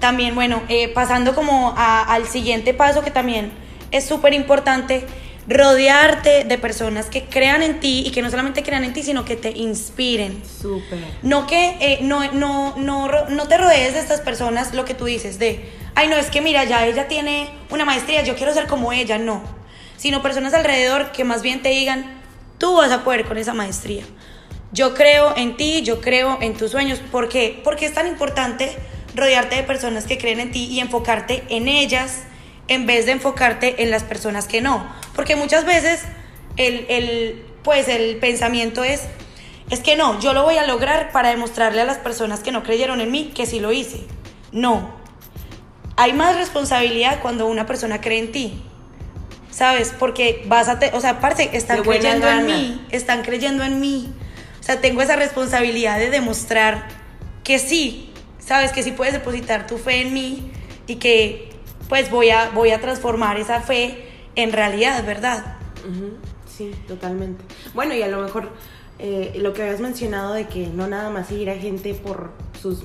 también, 0.00 0.34
bueno, 0.34 0.62
eh, 0.68 0.88
pasando 0.92 1.34
como 1.34 1.74
a- 1.76 2.02
al 2.02 2.26
siguiente 2.26 2.72
paso 2.74 3.02
que 3.02 3.10
también 3.10 3.52
es 3.90 4.06
súper 4.06 4.32
importante, 4.32 5.04
rodearte 5.48 6.44
de 6.44 6.58
personas 6.58 7.06
que 7.06 7.24
crean 7.24 7.62
en 7.62 7.78
ti 7.78 8.02
y 8.06 8.10
que 8.10 8.22
no 8.22 8.30
solamente 8.30 8.62
crean 8.62 8.84
en 8.84 8.92
ti, 8.92 9.02
sino 9.02 9.24
que 9.24 9.36
te 9.36 9.50
inspiren. 9.50 10.42
Súper. 10.44 10.98
No 11.22 11.46
que 11.46 11.76
eh, 11.80 11.98
no, 12.02 12.32
no, 12.32 12.74
no, 12.76 13.08
no 13.28 13.48
te 13.48 13.56
rodees 13.56 13.94
de 13.94 14.00
estas 14.00 14.20
personas, 14.20 14.74
lo 14.74 14.84
que 14.84 14.94
tú 14.94 15.04
dices, 15.04 15.38
de, 15.38 15.70
ay, 15.94 16.08
no, 16.08 16.16
es 16.16 16.30
que 16.30 16.40
mira, 16.40 16.64
ya 16.64 16.86
ella 16.86 17.06
tiene 17.06 17.48
una 17.70 17.84
maestría, 17.84 18.22
yo 18.22 18.34
quiero 18.34 18.52
ser 18.52 18.66
como 18.66 18.92
ella, 18.92 19.18
no. 19.18 19.42
Sino 19.96 20.20
personas 20.20 20.52
alrededor 20.52 21.12
que 21.12 21.24
más 21.24 21.42
bien 21.42 21.62
te 21.62 21.70
digan, 21.70 22.20
tú 22.58 22.76
vas 22.76 22.90
a 22.90 23.04
poder 23.04 23.24
con 23.24 23.38
esa 23.38 23.54
maestría. 23.54 24.04
Yo 24.72 24.94
creo 24.94 25.36
en 25.36 25.56
ti, 25.56 25.82
yo 25.82 26.00
creo 26.00 26.38
en 26.42 26.54
tus 26.54 26.72
sueños. 26.72 26.98
¿Por 27.10 27.28
qué? 27.28 27.60
Porque 27.62 27.86
es 27.86 27.94
tan 27.94 28.06
importante 28.06 28.76
rodearte 29.14 29.56
de 29.56 29.62
personas 29.62 30.04
que 30.04 30.18
creen 30.18 30.40
en 30.40 30.50
ti 30.50 30.66
y 30.66 30.80
enfocarte 30.80 31.44
en 31.48 31.68
ellas 31.68 32.24
en 32.68 32.86
vez 32.86 33.06
de 33.06 33.12
enfocarte 33.12 33.82
en 33.82 33.90
las 33.90 34.02
personas 34.02 34.46
que 34.46 34.60
no. 34.60 34.86
Porque 35.14 35.36
muchas 35.36 35.64
veces 35.64 36.02
el, 36.56 36.86
el, 36.88 37.44
pues 37.62 37.88
el 37.88 38.16
pensamiento 38.16 38.84
es, 38.84 39.02
es 39.70 39.80
que 39.80 39.96
no, 39.96 40.20
yo 40.20 40.32
lo 40.32 40.42
voy 40.42 40.58
a 40.58 40.66
lograr 40.66 41.12
para 41.12 41.30
demostrarle 41.30 41.80
a 41.80 41.84
las 41.84 41.98
personas 41.98 42.40
que 42.40 42.52
no 42.52 42.62
creyeron 42.62 43.00
en 43.00 43.10
mí 43.10 43.32
que 43.34 43.46
sí 43.46 43.60
lo 43.60 43.72
hice. 43.72 44.00
No. 44.52 44.94
Hay 45.96 46.12
más 46.12 46.36
responsabilidad 46.36 47.20
cuando 47.20 47.46
una 47.46 47.66
persona 47.66 48.00
cree 48.00 48.18
en 48.18 48.32
ti. 48.32 48.62
¿Sabes? 49.50 49.94
Porque 49.98 50.44
vas 50.46 50.68
a... 50.68 50.78
te- 50.78 50.90
o 50.92 51.00
sea, 51.00 51.10
aparte, 51.10 51.56
están 51.56 51.82
creyendo 51.82 52.28
en 52.28 52.46
mí. 52.46 52.86
Están 52.90 53.22
creyendo 53.22 53.64
en 53.64 53.80
mí. 53.80 54.12
O 54.60 54.62
sea, 54.62 54.80
tengo 54.82 55.00
esa 55.00 55.16
responsabilidad 55.16 55.98
de 55.98 56.10
demostrar 56.10 56.88
que 57.42 57.58
sí. 57.58 58.12
¿Sabes? 58.38 58.70
Que 58.72 58.82
sí 58.82 58.92
puedes 58.92 59.14
depositar 59.14 59.66
tu 59.66 59.78
fe 59.78 60.02
en 60.02 60.12
mí 60.12 60.52
y 60.86 60.96
que 60.96 61.55
pues 61.88 62.10
voy 62.10 62.30
a, 62.30 62.50
voy 62.50 62.70
a 62.70 62.80
transformar 62.80 63.38
esa 63.38 63.60
fe 63.60 64.04
en 64.34 64.52
realidad, 64.52 65.04
¿verdad? 65.04 65.56
Sí, 66.46 66.72
totalmente. 66.88 67.44
Bueno, 67.74 67.94
y 67.94 68.02
a 68.02 68.08
lo 68.08 68.20
mejor 68.22 68.50
eh, 68.98 69.34
lo 69.36 69.52
que 69.52 69.62
habías 69.62 69.80
mencionado 69.80 70.32
de 70.34 70.46
que 70.46 70.66
no 70.68 70.86
nada 70.86 71.10
más 71.10 71.28
seguir 71.28 71.50
a 71.50 71.54
gente 71.54 71.94
por 71.94 72.30
sus... 72.60 72.82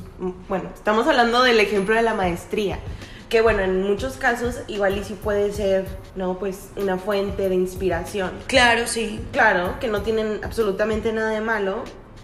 Bueno, 0.49 0.69
estamos 0.73 1.07
hablando 1.07 1.43
del 1.43 1.59
ejemplo 1.59 1.95
de 1.95 2.01
la 2.01 2.13
maestría, 2.13 2.79
que 3.29 3.41
bueno, 3.41 3.61
en 3.61 3.81
muchos 3.83 4.17
casos 4.17 4.59
igual 4.67 4.97
y 4.97 5.03
sí 5.03 5.17
puede 5.21 5.53
ser, 5.53 5.87
¿no? 6.15 6.37
Pues 6.37 6.69
una 6.75 6.97
fuente 6.97 7.47
de 7.47 7.55
inspiración. 7.55 8.31
Claro, 8.47 8.87
sí. 8.87 9.21
Claro, 9.31 9.79
que 9.79 9.87
no 9.87 10.01
tienen 10.01 10.41
absolutamente 10.43 11.13
nada 11.13 11.29
de 11.29 11.41
malo, 11.41 11.83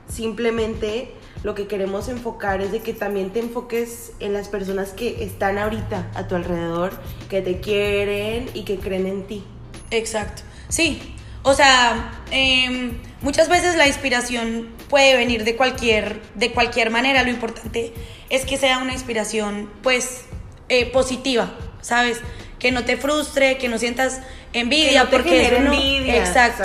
simplemente 0.10 1.14
lo 1.44 1.56
que 1.56 1.68
queremos 1.68 2.10
enfocar 2.10 2.62
es 2.62 2.72
de 2.72 2.80
que 2.80 2.94
también 2.94 3.32
te 3.32 3.40
enfoques 3.40 4.12
en 4.20 4.34
las 4.34 4.48
personas 4.48 4.90
que 4.90 5.24
están 5.24 5.58
ahorita 5.58 6.10
a 6.16 6.28
tu 6.28 6.36
alrededor, 6.36 7.00
que 7.30 7.42
te 7.42 7.60
quieren 7.60 8.50
y 8.54 8.64
que 8.64 8.78
creen 8.78 9.08
en 9.08 9.28
ti. 9.28 9.44
Exacto. 9.92 10.42
Sí. 10.70 11.16
O 11.44 11.54
sea, 11.54 12.12
em, 12.32 12.98
muchas 13.22 13.48
veces 13.48 13.76
la 13.76 13.88
inspiración 13.88 14.68
puede 14.90 15.16
venir 15.16 15.44
de 15.44 15.56
cualquier, 15.56 16.22
de 16.36 16.52
cualquier 16.52 16.90
manera. 16.90 17.24
Lo 17.24 17.30
importante 17.30 17.94
es 18.30 18.46
que 18.46 18.58
sea 18.58 18.80
una 18.80 18.94
inspiración, 18.94 19.70
pues, 19.82 20.26
eh, 20.68 20.88
positiva, 20.88 21.54
¿sabes? 21.82 22.20
Que 22.60 22.72
no 22.72 22.84
te 22.84 22.98
frustre, 22.98 23.58
que 23.58 23.70
no 23.70 23.78
sientas 23.78 24.20
envidia, 24.52 24.90
que 24.90 24.98
no 24.98 25.06
te 25.06 25.18
porque 25.18 25.56
envidia. 25.56 26.18
Exacto. 26.18 26.64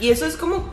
Y 0.00 0.10
eso 0.10 0.26
es 0.26 0.36
como... 0.36 0.68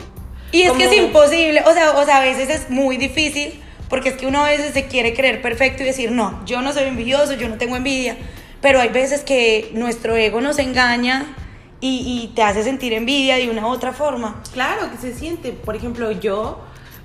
Y 0.52 0.62
es 0.62 0.72
que 0.72 0.84
es 0.84 0.96
imposible, 0.96 1.62
o 1.66 1.72
sea, 1.72 1.92
o 1.92 2.04
sea, 2.04 2.18
a 2.18 2.20
veces 2.20 2.48
es 2.48 2.70
muy 2.70 2.96
difícil, 2.96 3.60
porque 3.88 4.10
es 4.10 4.16
que 4.16 4.26
uno 4.26 4.44
a 4.44 4.48
veces 4.48 4.72
se 4.72 4.86
quiere 4.86 5.14
creer 5.14 5.42
perfecto 5.42 5.82
y 5.82 5.86
decir, 5.86 6.10
no, 6.10 6.44
yo 6.46 6.62
no 6.62 6.72
soy 6.72 6.84
envidioso, 6.84 7.34
yo 7.34 7.48
no 7.48 7.56
tengo 7.56 7.76
envidia, 7.76 8.16
pero 8.60 8.80
hay 8.80 8.88
veces 8.88 9.22
que 9.22 9.70
nuestro 9.74 10.16
ego 10.16 10.40
nos 10.40 10.58
engaña 10.58 11.26
y, 11.80 12.22
y 12.22 12.34
te 12.34 12.42
hace 12.42 12.62
sentir 12.62 12.92
envidia 12.92 13.36
de 13.36 13.50
una 13.50 13.66
u 13.66 13.70
otra 13.70 13.92
forma. 13.92 14.42
Claro 14.52 14.90
que 14.90 14.96
se 14.96 15.14
siente. 15.14 15.52
Por 15.52 15.76
ejemplo, 15.76 16.10
yo, 16.10 16.60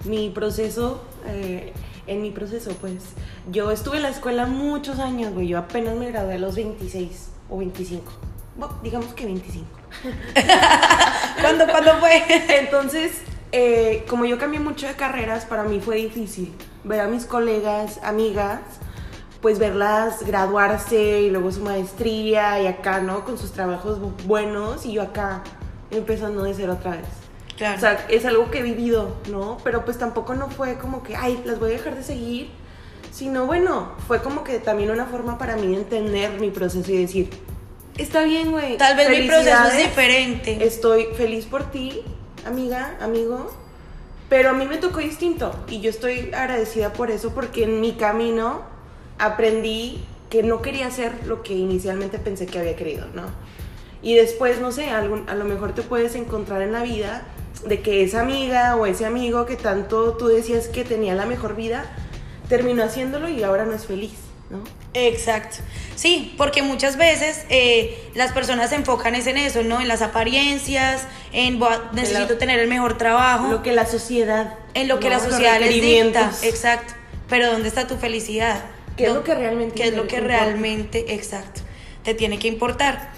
mi 0.06 0.30
proceso, 0.30 1.04
eh, 1.28 1.74
en 2.08 2.22
mi 2.22 2.32
proceso, 2.32 2.72
pues, 2.80 3.04
yo 3.52 3.72
estuve 3.72 3.98
en 3.98 4.04
la 4.04 4.10
escuela 4.10 4.46
muchos 4.46 5.00
años, 5.00 5.34
güey. 5.34 5.48
Yo 5.48 5.58
apenas 5.58 5.96
me 5.96 6.10
gradué 6.10 6.36
a 6.36 6.40
los 6.40 6.56
26 6.56 7.30
o 7.50 7.58
25. 7.58 8.12
Bueno, 8.56 8.80
digamos 8.82 9.14
que 9.14 9.26
25. 9.26 9.68
¿Cuándo, 11.42 11.68
¿cuándo 11.68 11.98
fue? 12.00 12.24
Entonces, 12.60 13.12
eh, 13.52 14.06
como 14.10 14.26
yo 14.26 14.38
cambié 14.38 14.60
mucho 14.60 14.88
de 14.88 14.94
carreras, 14.94 15.46
para 15.46 15.64
mí 15.64 15.80
fue 15.80 15.96
difícil 15.98 16.54
ver 16.84 17.02
a 17.02 17.08
mis 17.08 17.26
colegas, 17.26 18.00
amigas, 18.04 18.60
pues 19.42 19.60
verlas 19.60 20.24
graduarse 20.26 21.22
y 21.22 21.30
luego 21.30 21.52
su 21.52 21.62
maestría 21.62 22.62
y 22.62 22.68
acá, 22.68 23.00
¿no? 23.02 23.26
Con 23.26 23.38
sus 23.38 23.52
trabajos 23.52 24.00
bu- 24.00 24.14
buenos 24.26 24.86
y 24.86 24.94
yo 24.94 25.02
acá 25.02 25.44
empezando 25.90 26.44
de 26.44 26.54
cero 26.54 26.74
otra 26.80 26.92
vez. 26.92 27.06
Claro. 27.58 27.78
O 27.78 27.80
sea, 27.80 28.06
es 28.10 28.26
algo 28.26 28.50
que 28.50 28.60
he 28.60 28.64
vivido, 28.64 29.16
¿no? 29.30 29.58
Pero 29.64 29.84
pues 29.86 29.98
tampoco 29.98 30.34
no 30.36 30.50
fue 30.50 30.78
como 30.78 31.04
que, 31.04 31.16
ay, 31.16 31.42
las 31.46 31.60
voy 31.60 31.72
a 31.72 31.74
dejar 31.74 31.96
de 31.96 32.04
seguir, 32.04 32.50
sino 33.12 33.46
bueno, 33.46 33.92
fue 34.08 34.22
como 34.22 34.44
que 34.44 34.60
también 34.60 34.90
una 34.92 35.06
forma 35.06 35.38
para 35.38 35.56
mí 35.58 35.68
de 35.68 35.76
entender 35.78 36.40
mi 36.40 36.50
proceso 36.50 36.92
y 36.92 36.98
decir, 37.02 37.30
está 37.98 38.24
bien, 38.24 38.52
güey. 38.52 38.78
Tal 38.78 38.96
vez 38.96 39.10
mi 39.10 39.28
proceso 39.28 39.66
es 39.68 39.78
diferente. 39.78 40.66
Estoy 40.66 41.08
feliz 41.18 41.46
por 41.46 41.70
ti, 41.72 42.02
amiga, 42.46 42.98
amigo, 43.02 43.52
pero 44.30 44.52
a 44.52 44.54
mí 44.54 44.66
me 44.66 44.78
tocó 44.78 45.00
distinto 45.00 45.54
y 45.68 45.82
yo 45.82 45.90
estoy 45.90 46.32
agradecida 46.34 46.94
por 46.94 47.12
eso 47.12 47.32
porque 47.34 47.64
en 47.64 47.82
mi 47.82 47.94
camino 47.94 48.62
aprendí 49.18 50.04
que 50.30 50.44
no 50.44 50.62
quería 50.62 50.88
hacer 50.88 51.12
lo 51.28 51.44
que 51.44 51.54
inicialmente 51.54 52.18
pensé 52.18 52.46
que 52.46 52.60
había 52.60 52.76
querido, 52.76 53.08
¿no? 53.14 53.24
Y 54.02 54.16
después, 54.16 54.60
no 54.62 54.72
sé, 54.72 54.90
a 54.90 55.02
lo 55.04 55.46
mejor 55.46 55.74
te 55.74 55.82
puedes 55.82 56.16
encontrar 56.16 56.62
en 56.62 56.72
la 56.72 56.82
vida 56.82 57.24
de 57.68 57.82
que 57.82 58.04
esa 58.04 58.22
amiga 58.22 58.76
o 58.76 58.86
ese 58.86 59.06
amigo 59.06 59.46
que 59.46 59.58
tanto 59.58 60.14
tú 60.14 60.28
decías 60.28 60.68
que 60.68 60.84
tenía 60.84 61.14
la 61.14 61.26
mejor 61.26 61.56
vida, 61.56 61.86
terminó 62.50 62.84
haciéndolo 62.84 63.30
y 63.30 63.44
ahora 63.44 63.66
no 63.66 63.74
es 63.74 63.86
feliz, 63.86 64.14
¿no? 64.52 64.64
Exacto. 64.94 65.58
Sí, 65.96 66.34
porque 66.38 66.62
muchas 66.62 66.98
veces 66.98 67.46
eh, 67.50 67.98
las 68.14 68.32
personas 68.34 68.70
se 68.72 68.76
enfocan 68.76 69.16
es 69.16 69.26
en 69.28 69.38
eso, 69.38 69.64
¿no? 69.64 69.80
En 69.80 69.88
las 69.88 70.02
apariencias, 70.02 71.04
en 71.32 71.60
necesito 71.94 72.34
la- 72.34 72.38
tener 72.38 72.60
el 72.60 72.68
mejor 72.68 72.98
trabajo. 72.98 73.48
Lo 73.48 73.64
que 73.64 73.72
la 73.72 73.86
sociedad... 73.86 74.56
en 74.74 74.88
lo 74.88 75.00
que 75.00 75.10
¿no? 75.10 75.16
la 75.18 75.20
sociedad 75.22 75.60
les 75.60 75.82
dicta. 75.82 76.32
Exacto. 76.44 76.94
Pero 77.30 77.52
¿dónde 77.52 77.70
está 77.70 77.88
tu 77.88 77.96
felicidad? 77.98 78.62
¿Qué 78.98 79.06
es 79.06 79.14
lo 79.14 79.24
que 79.24 79.34
realmente 79.34 79.76
¿Qué 79.76 79.88
es 79.88 79.96
lo 79.96 80.06
que 80.08 80.18
importa? 80.18 80.38
realmente, 80.40 81.14
exacto, 81.14 81.62
te 82.04 82.14
tiene 82.14 82.38
que 82.40 82.50
importar? 82.50 83.10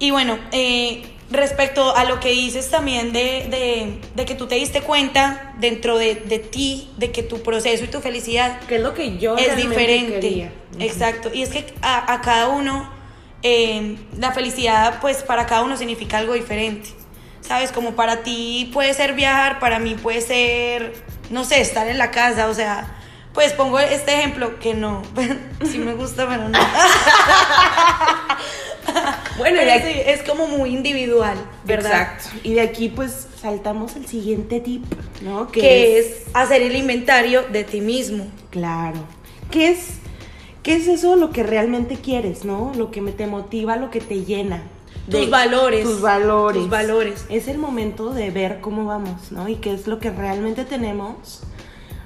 Y 0.00 0.10
bueno, 0.10 0.36
eh, 0.50 1.04
respecto 1.30 1.96
a 1.96 2.04
lo 2.04 2.20
que 2.20 2.30
dices 2.30 2.70
también 2.70 3.12
de, 3.12 3.46
de- 3.50 4.00
de 4.14 4.24
que 4.24 4.34
tú 4.34 4.46
te 4.46 4.54
diste 4.54 4.80
cuenta 4.82 5.54
dentro 5.58 5.98
de, 5.98 6.14
de 6.14 6.38
ti, 6.38 6.90
de 6.98 7.10
que 7.10 7.22
tu 7.22 7.42
proceso 7.42 7.84
y 7.84 7.88
tu 7.88 8.00
felicidad 8.00 8.60
Que 8.60 8.76
es 8.76 8.82
lo 8.82 8.94
que 8.94 9.18
yo 9.18 9.36
es 9.36 9.56
diferente. 9.56 10.20
quería. 10.20 10.52
Exacto. 10.78 11.30
Y 11.34 11.42
es 11.42 11.48
que 11.50 11.74
a, 11.82 12.12
a 12.12 12.20
cada 12.20 12.48
uno, 12.48 12.88
eh, 13.42 13.96
la 14.18 14.32
felicidad, 14.32 14.98
pues 15.00 15.22
para 15.24 15.46
cada 15.46 15.62
uno 15.62 15.76
significa 15.76 16.18
algo 16.18 16.34
diferente. 16.34 16.90
¿Sabes? 17.40 17.70
Como 17.72 17.92
para 17.96 18.22
ti 18.22 18.70
puede 18.72 18.92
ser 18.94 19.14
viajar, 19.14 19.58
para 19.60 19.78
mí 19.78 19.94
puede 19.94 20.20
ser, 20.20 20.94
no 21.30 21.44
sé, 21.44 21.60
estar 21.60 21.86
en 21.86 21.96
la 21.98 22.10
casa. 22.10 22.48
O 22.48 22.54
sea, 22.54 22.96
pues 23.34 23.52
pongo 23.52 23.78
este 23.78 24.14
ejemplo 24.18 24.58
que 24.58 24.74
no, 24.74 25.02
sí 25.70 25.78
me 25.78 25.94
gusta, 25.94 26.26
pero 26.28 26.48
no. 26.48 26.58
Bueno, 29.38 29.60
y 29.60 29.64
sí, 29.64 29.70
aquí- 29.70 30.00
es 30.06 30.22
como 30.22 30.46
muy 30.46 30.70
individual, 30.74 31.36
¿verdad? 31.64 31.92
Exacto. 32.14 32.28
Y 32.42 32.54
de 32.54 32.60
aquí 32.62 32.88
pues 32.88 33.26
saltamos 33.40 33.96
el 33.96 34.06
siguiente 34.06 34.60
tip, 34.60 34.84
¿no? 35.22 35.48
Que 35.50 35.98
es 35.98 36.22
hacer 36.34 36.62
el 36.62 36.74
inventario 36.76 37.42
de 37.52 37.64
ti 37.64 37.80
mismo. 37.80 38.26
Claro. 38.50 38.98
¿Qué 39.50 39.68
es, 39.68 39.98
¿Qué 40.62 40.74
es 40.74 40.88
eso 40.88 41.16
lo 41.16 41.30
que 41.30 41.42
realmente 41.42 41.96
quieres, 41.96 42.44
no? 42.44 42.72
Lo 42.76 42.90
que 42.90 43.00
te 43.12 43.26
motiva, 43.26 43.76
lo 43.76 43.90
que 43.90 44.00
te 44.00 44.24
llena. 44.24 44.62
Tus 45.10 45.30
valores. 45.30 45.84
Tus 45.84 46.00
valores. 46.00 46.62
Tus 46.62 46.70
valores. 46.70 47.26
Es 47.28 47.46
el 47.46 47.58
momento 47.58 48.12
de 48.12 48.30
ver 48.30 48.60
cómo 48.60 48.84
vamos, 48.86 49.30
¿no? 49.30 49.48
Y 49.48 49.56
qué 49.56 49.72
es 49.72 49.86
lo 49.86 50.00
que 50.00 50.10
realmente 50.10 50.64
tenemos. 50.64 51.42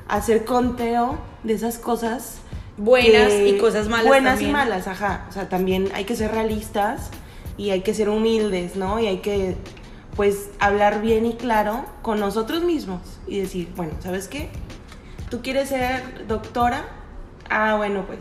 Hacer 0.09 0.45
conteo 0.45 1.19
de 1.45 1.55
esas 1.55 1.79
cosas. 1.79 2.35
Buenas 2.77 3.29
que- 3.29 3.49
y 3.49 3.59
cosas 3.59 3.89
malas 3.89 4.07
Buenas 4.07 4.33
también. 4.35 4.51
y 4.51 4.53
malas, 4.53 4.87
ajá. 4.89 5.27
O 5.31 5.33
sea, 5.33 5.49
también 5.49 5.91
hay 5.95 6.05
que 6.05 6.15
ser 6.17 6.31
realistas 6.33 7.11
y 7.61 7.73
hay 7.73 7.83
que 7.83 7.93
ser 7.93 8.09
humildes, 8.09 8.75
¿no? 8.75 8.99
Y 9.01 9.07
hay 9.07 9.19
que, 9.19 9.55
pues, 10.17 10.49
hablar 10.61 11.03
bien 11.03 11.27
y 11.27 11.35
claro 11.35 11.85
con 12.01 12.19
nosotros 12.19 12.63
mismos 12.63 13.03
y 13.27 13.39
decir, 13.39 13.69
bueno, 13.77 13.93
¿sabes 14.03 14.29
qué? 14.29 14.49
¿Tú 15.29 15.43
quieres 15.43 15.69
ser 15.69 16.27
doctora? 16.27 16.89
Ah, 17.51 17.75
bueno, 17.77 18.07
pues 18.07 18.21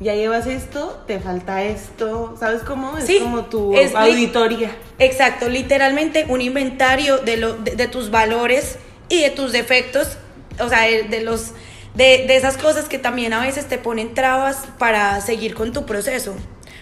ya 0.00 0.14
llevas 0.14 0.46
esto, 0.46 1.02
te 1.06 1.20
falta 1.20 1.64
esto, 1.64 2.34
¿sabes 2.40 2.62
cómo? 2.62 2.96
Es 2.96 3.04
Sí, 3.04 3.18
como 3.20 3.44
tu 3.44 3.74
es 3.74 3.94
auditoría. 3.94 4.70
Exacto, 4.98 5.50
literalmente 5.50 6.24
un 6.30 6.40
inventario 6.40 7.18
de, 7.18 7.36
lo, 7.36 7.56
de, 7.58 7.72
de 7.76 7.88
tus 7.88 8.10
valores 8.10 8.78
y 9.10 9.20
de 9.20 9.28
tus 9.28 9.52
defectos, 9.52 10.16
o 10.60 10.68
sea, 10.70 10.82
de, 10.82 11.02
de 11.02 11.20
los, 11.20 11.52
de, 11.94 12.24
de 12.26 12.36
esas 12.36 12.56
cosas 12.56 12.88
que 12.88 12.98
también 12.98 13.34
a 13.34 13.42
veces 13.42 13.66
te 13.66 13.76
ponen 13.76 14.14
trabas 14.14 14.64
para 14.78 15.20
seguir 15.20 15.54
con 15.54 15.74
tu 15.74 15.84
proceso, 15.84 16.34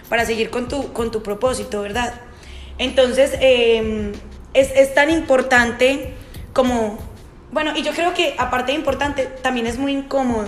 para 0.09 0.25
seguir 0.25 0.49
con 0.49 0.67
tu, 0.67 0.93
con 0.93 1.11
tu 1.11 1.23
propósito, 1.23 1.81
¿verdad? 1.81 2.13
Entonces, 2.77 3.31
eh, 3.39 4.11
es, 4.53 4.71
es 4.71 4.93
tan 4.93 5.09
importante 5.09 6.13
como, 6.53 6.97
bueno, 7.51 7.73
y 7.75 7.83
yo 7.83 7.93
creo 7.93 8.13
que 8.13 8.35
aparte 8.37 8.71
de 8.71 8.77
importante, 8.77 9.25
también 9.25 9.67
es 9.67 9.77
muy 9.77 9.93
incómodo 9.93 10.47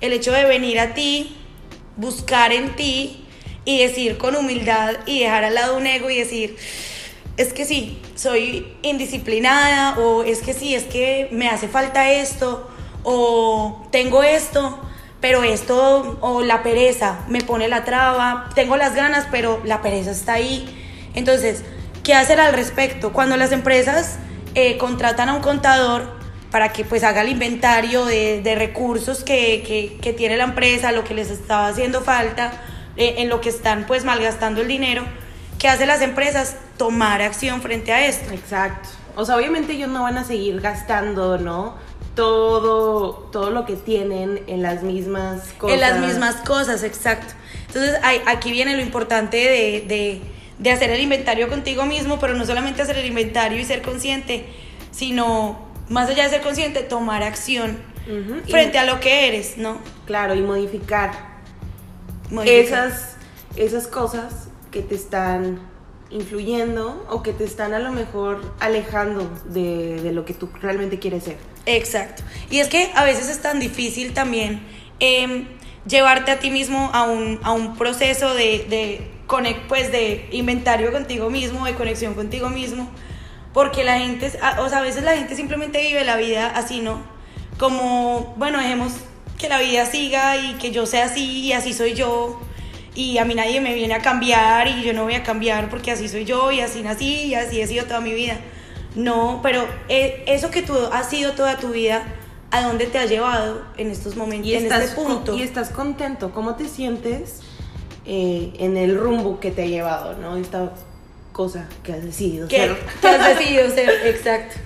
el 0.00 0.12
hecho 0.12 0.32
de 0.32 0.44
venir 0.44 0.78
a 0.78 0.94
ti, 0.94 1.36
buscar 1.96 2.52
en 2.52 2.76
ti 2.76 3.24
y 3.64 3.80
decir 3.80 4.16
con 4.16 4.36
humildad 4.36 4.94
y 5.06 5.20
dejar 5.20 5.44
al 5.44 5.54
lado 5.54 5.76
un 5.76 5.86
ego 5.86 6.08
y 6.10 6.18
decir, 6.18 6.56
es 7.36 7.52
que 7.52 7.64
sí, 7.64 8.00
soy 8.14 8.66
indisciplinada 8.82 9.98
o 9.98 10.22
es 10.22 10.40
que 10.40 10.54
sí, 10.54 10.74
es 10.74 10.84
que 10.84 11.28
me 11.30 11.48
hace 11.48 11.68
falta 11.68 12.10
esto 12.10 12.68
o 13.02 13.86
tengo 13.90 14.22
esto, 14.22 14.80
pero 15.20 15.42
esto 15.42 16.18
o 16.20 16.42
la 16.42 16.62
pereza 16.62 17.20
me 17.28 17.40
pone 17.40 17.68
la 17.68 17.84
traba, 17.84 18.48
tengo 18.54 18.76
las 18.76 18.94
ganas, 18.94 19.26
pero 19.30 19.60
la 19.64 19.82
pereza 19.82 20.10
está 20.12 20.34
ahí. 20.34 20.66
Entonces, 21.14 21.64
¿qué 22.04 22.14
hacer 22.14 22.40
al 22.40 22.52
respecto? 22.52 23.12
Cuando 23.12 23.36
las 23.36 23.52
empresas 23.52 24.18
eh, 24.54 24.78
contratan 24.78 25.28
a 25.28 25.34
un 25.34 25.42
contador 25.42 26.18
para 26.50 26.72
que 26.72 26.84
pues 26.84 27.04
haga 27.04 27.22
el 27.22 27.28
inventario 27.28 28.04
de, 28.04 28.54
recursos 28.56 29.22
que, 29.22 29.62
que, 29.66 29.98
que, 30.00 30.12
tiene 30.12 30.36
la 30.36 30.44
empresa, 30.44 30.92
lo 30.92 31.04
que 31.04 31.14
les 31.14 31.30
estaba 31.30 31.68
haciendo 31.68 32.00
falta, 32.00 32.52
eh, 32.96 33.16
en 33.18 33.28
lo 33.28 33.40
que 33.40 33.50
están 33.50 33.84
pues 33.86 34.04
malgastando 34.04 34.62
el 34.62 34.68
dinero, 34.68 35.04
¿qué 35.58 35.68
hacen 35.68 35.88
las 35.88 36.00
empresas? 36.00 36.56
Tomar 36.76 37.22
acción 37.22 37.60
frente 37.60 37.92
a 37.92 38.06
esto. 38.06 38.32
Exacto. 38.32 38.88
O 39.16 39.24
sea, 39.24 39.36
obviamente 39.36 39.72
ellos 39.72 39.88
no 39.88 40.04
van 40.04 40.16
a 40.16 40.24
seguir 40.24 40.60
gastando, 40.60 41.38
¿no? 41.38 41.74
Todo, 42.18 43.28
todo 43.30 43.50
lo 43.50 43.64
que 43.64 43.76
tienen 43.76 44.42
en 44.48 44.60
las 44.60 44.82
mismas 44.82 45.52
cosas. 45.56 45.74
En 45.74 45.80
las 45.80 46.00
mismas 46.00 46.34
cosas, 46.36 46.82
exacto. 46.82 47.32
Entonces, 47.68 47.94
hay, 48.02 48.20
aquí 48.26 48.50
viene 48.50 48.74
lo 48.74 48.82
importante 48.82 49.36
de, 49.36 49.84
de, 49.86 50.20
de 50.58 50.70
hacer 50.72 50.90
el 50.90 51.00
inventario 51.00 51.48
contigo 51.48 51.86
mismo, 51.86 52.18
pero 52.18 52.34
no 52.34 52.44
solamente 52.44 52.82
hacer 52.82 52.98
el 52.98 53.06
inventario 53.06 53.60
y 53.60 53.64
ser 53.64 53.82
consciente, 53.82 54.46
sino 54.90 55.68
más 55.88 56.08
allá 56.08 56.24
de 56.24 56.30
ser 56.30 56.42
consciente, 56.42 56.80
tomar 56.80 57.22
acción 57.22 57.78
uh 58.08 58.10
-huh. 58.10 58.50
frente 58.50 58.78
y, 58.78 58.80
a 58.80 58.84
lo 58.84 58.98
que 58.98 59.28
eres, 59.28 59.56
¿no? 59.56 59.78
Claro, 60.04 60.34
y 60.34 60.42
modificar, 60.42 61.12
modificar, 62.30 62.88
Esas, 62.88 63.16
esas 63.54 63.86
cosas 63.86 64.48
que 64.72 64.82
te 64.82 64.96
están 64.96 65.60
influyendo 66.10 67.06
o 67.10 67.22
que 67.22 67.32
te 67.32 67.44
están 67.44 67.74
a 67.74 67.78
lo 67.78 67.92
mejor 67.92 68.40
alejando 68.60 69.30
de, 69.46 70.00
de, 70.00 70.12
lo 70.12 70.24
que 70.24 70.34
tú 70.34 70.48
realmente 70.60 70.98
quieres 70.98 71.24
ser. 71.24 71.36
Exacto. 71.66 72.22
Y 72.50 72.60
es 72.60 72.68
que 72.68 72.90
a 72.94 73.04
veces 73.04 73.28
es 73.28 73.40
tan 73.40 73.60
difícil 73.60 74.14
también 74.14 74.62
eh, 75.00 75.46
llevarte 75.86 76.30
a 76.30 76.38
ti 76.38 76.50
mismo 76.50 76.90
a 76.94 77.04
un, 77.04 77.38
a 77.42 77.52
un 77.52 77.76
proceso 77.76 78.34
de, 78.34 78.66
de, 78.70 79.10
pues, 79.68 79.92
de 79.92 80.28
inventario 80.32 80.92
contigo 80.92 81.28
mismo, 81.30 81.66
de 81.66 81.74
conexión 81.74 82.14
contigo 82.14 82.48
mismo 82.48 82.90
porque 83.58 83.82
la 83.82 83.98
gente, 83.98 84.30
o 84.60 84.68
sea, 84.68 84.78
a 84.78 84.82
veces 84.82 85.02
la 85.02 85.16
gente 85.16 85.34
simplemente 85.34 85.80
vive 85.80 86.04
la 86.04 86.16
vida 86.16 86.46
así, 86.46 86.80
¿no? 86.80 87.02
Como, 87.58 88.34
bueno, 88.36 88.58
dejemos 88.60 88.92
que 89.36 89.48
la 89.48 89.58
vida 89.58 89.84
siga 89.86 90.36
y 90.36 90.54
que 90.54 90.70
yo 90.70 90.86
sea 90.86 91.06
así 91.06 91.40
y 91.40 91.52
así 91.52 91.72
soy 91.72 91.94
yo 91.94 92.40
y 92.98 93.18
a 93.18 93.24
mí 93.24 93.36
nadie 93.36 93.60
me 93.60 93.74
viene 93.74 93.94
a 93.94 94.02
cambiar 94.02 94.66
y 94.66 94.82
yo 94.82 94.92
no 94.92 95.04
voy 95.04 95.14
a 95.14 95.22
cambiar 95.22 95.70
porque 95.70 95.92
así 95.92 96.08
soy 96.08 96.24
yo 96.24 96.50
y 96.50 96.60
así 96.60 96.82
nací 96.82 97.26
y 97.26 97.34
así 97.36 97.60
he 97.60 97.66
sido 97.68 97.84
toda 97.84 98.00
mi 98.00 98.12
vida. 98.12 98.40
No, 98.96 99.38
pero 99.40 99.64
eso 99.88 100.50
que 100.50 100.62
tú 100.62 100.74
has 100.90 101.08
sido 101.08 101.34
toda 101.34 101.58
tu 101.58 101.68
vida, 101.68 102.02
¿a 102.50 102.60
dónde 102.62 102.86
te 102.86 102.98
ha 102.98 103.06
llevado 103.06 103.62
en 103.76 103.92
estos 103.92 104.16
momentos, 104.16 104.50
y 104.50 104.54
en 104.56 104.64
estás, 104.64 104.82
este 104.82 104.96
punto? 104.96 105.36
Y 105.36 105.42
estás 105.42 105.68
contento, 105.68 106.32
¿cómo 106.32 106.56
te 106.56 106.68
sientes 106.68 107.42
eh, 108.04 108.52
en 108.58 108.76
el 108.76 108.98
rumbo 108.98 109.38
que 109.38 109.52
te 109.52 109.62
ha 109.62 109.66
llevado, 109.66 110.14
¿no? 110.14 110.36
Esta 110.36 110.72
cosa 111.30 111.68
que 111.84 111.92
has 111.92 112.02
decidido 112.02 112.48
que, 112.48 112.56
ser. 112.56 112.76
Que 113.00 113.06
has 113.06 113.38
decidido 113.38 113.70
ser, 113.70 113.90
exacto. 114.08 114.56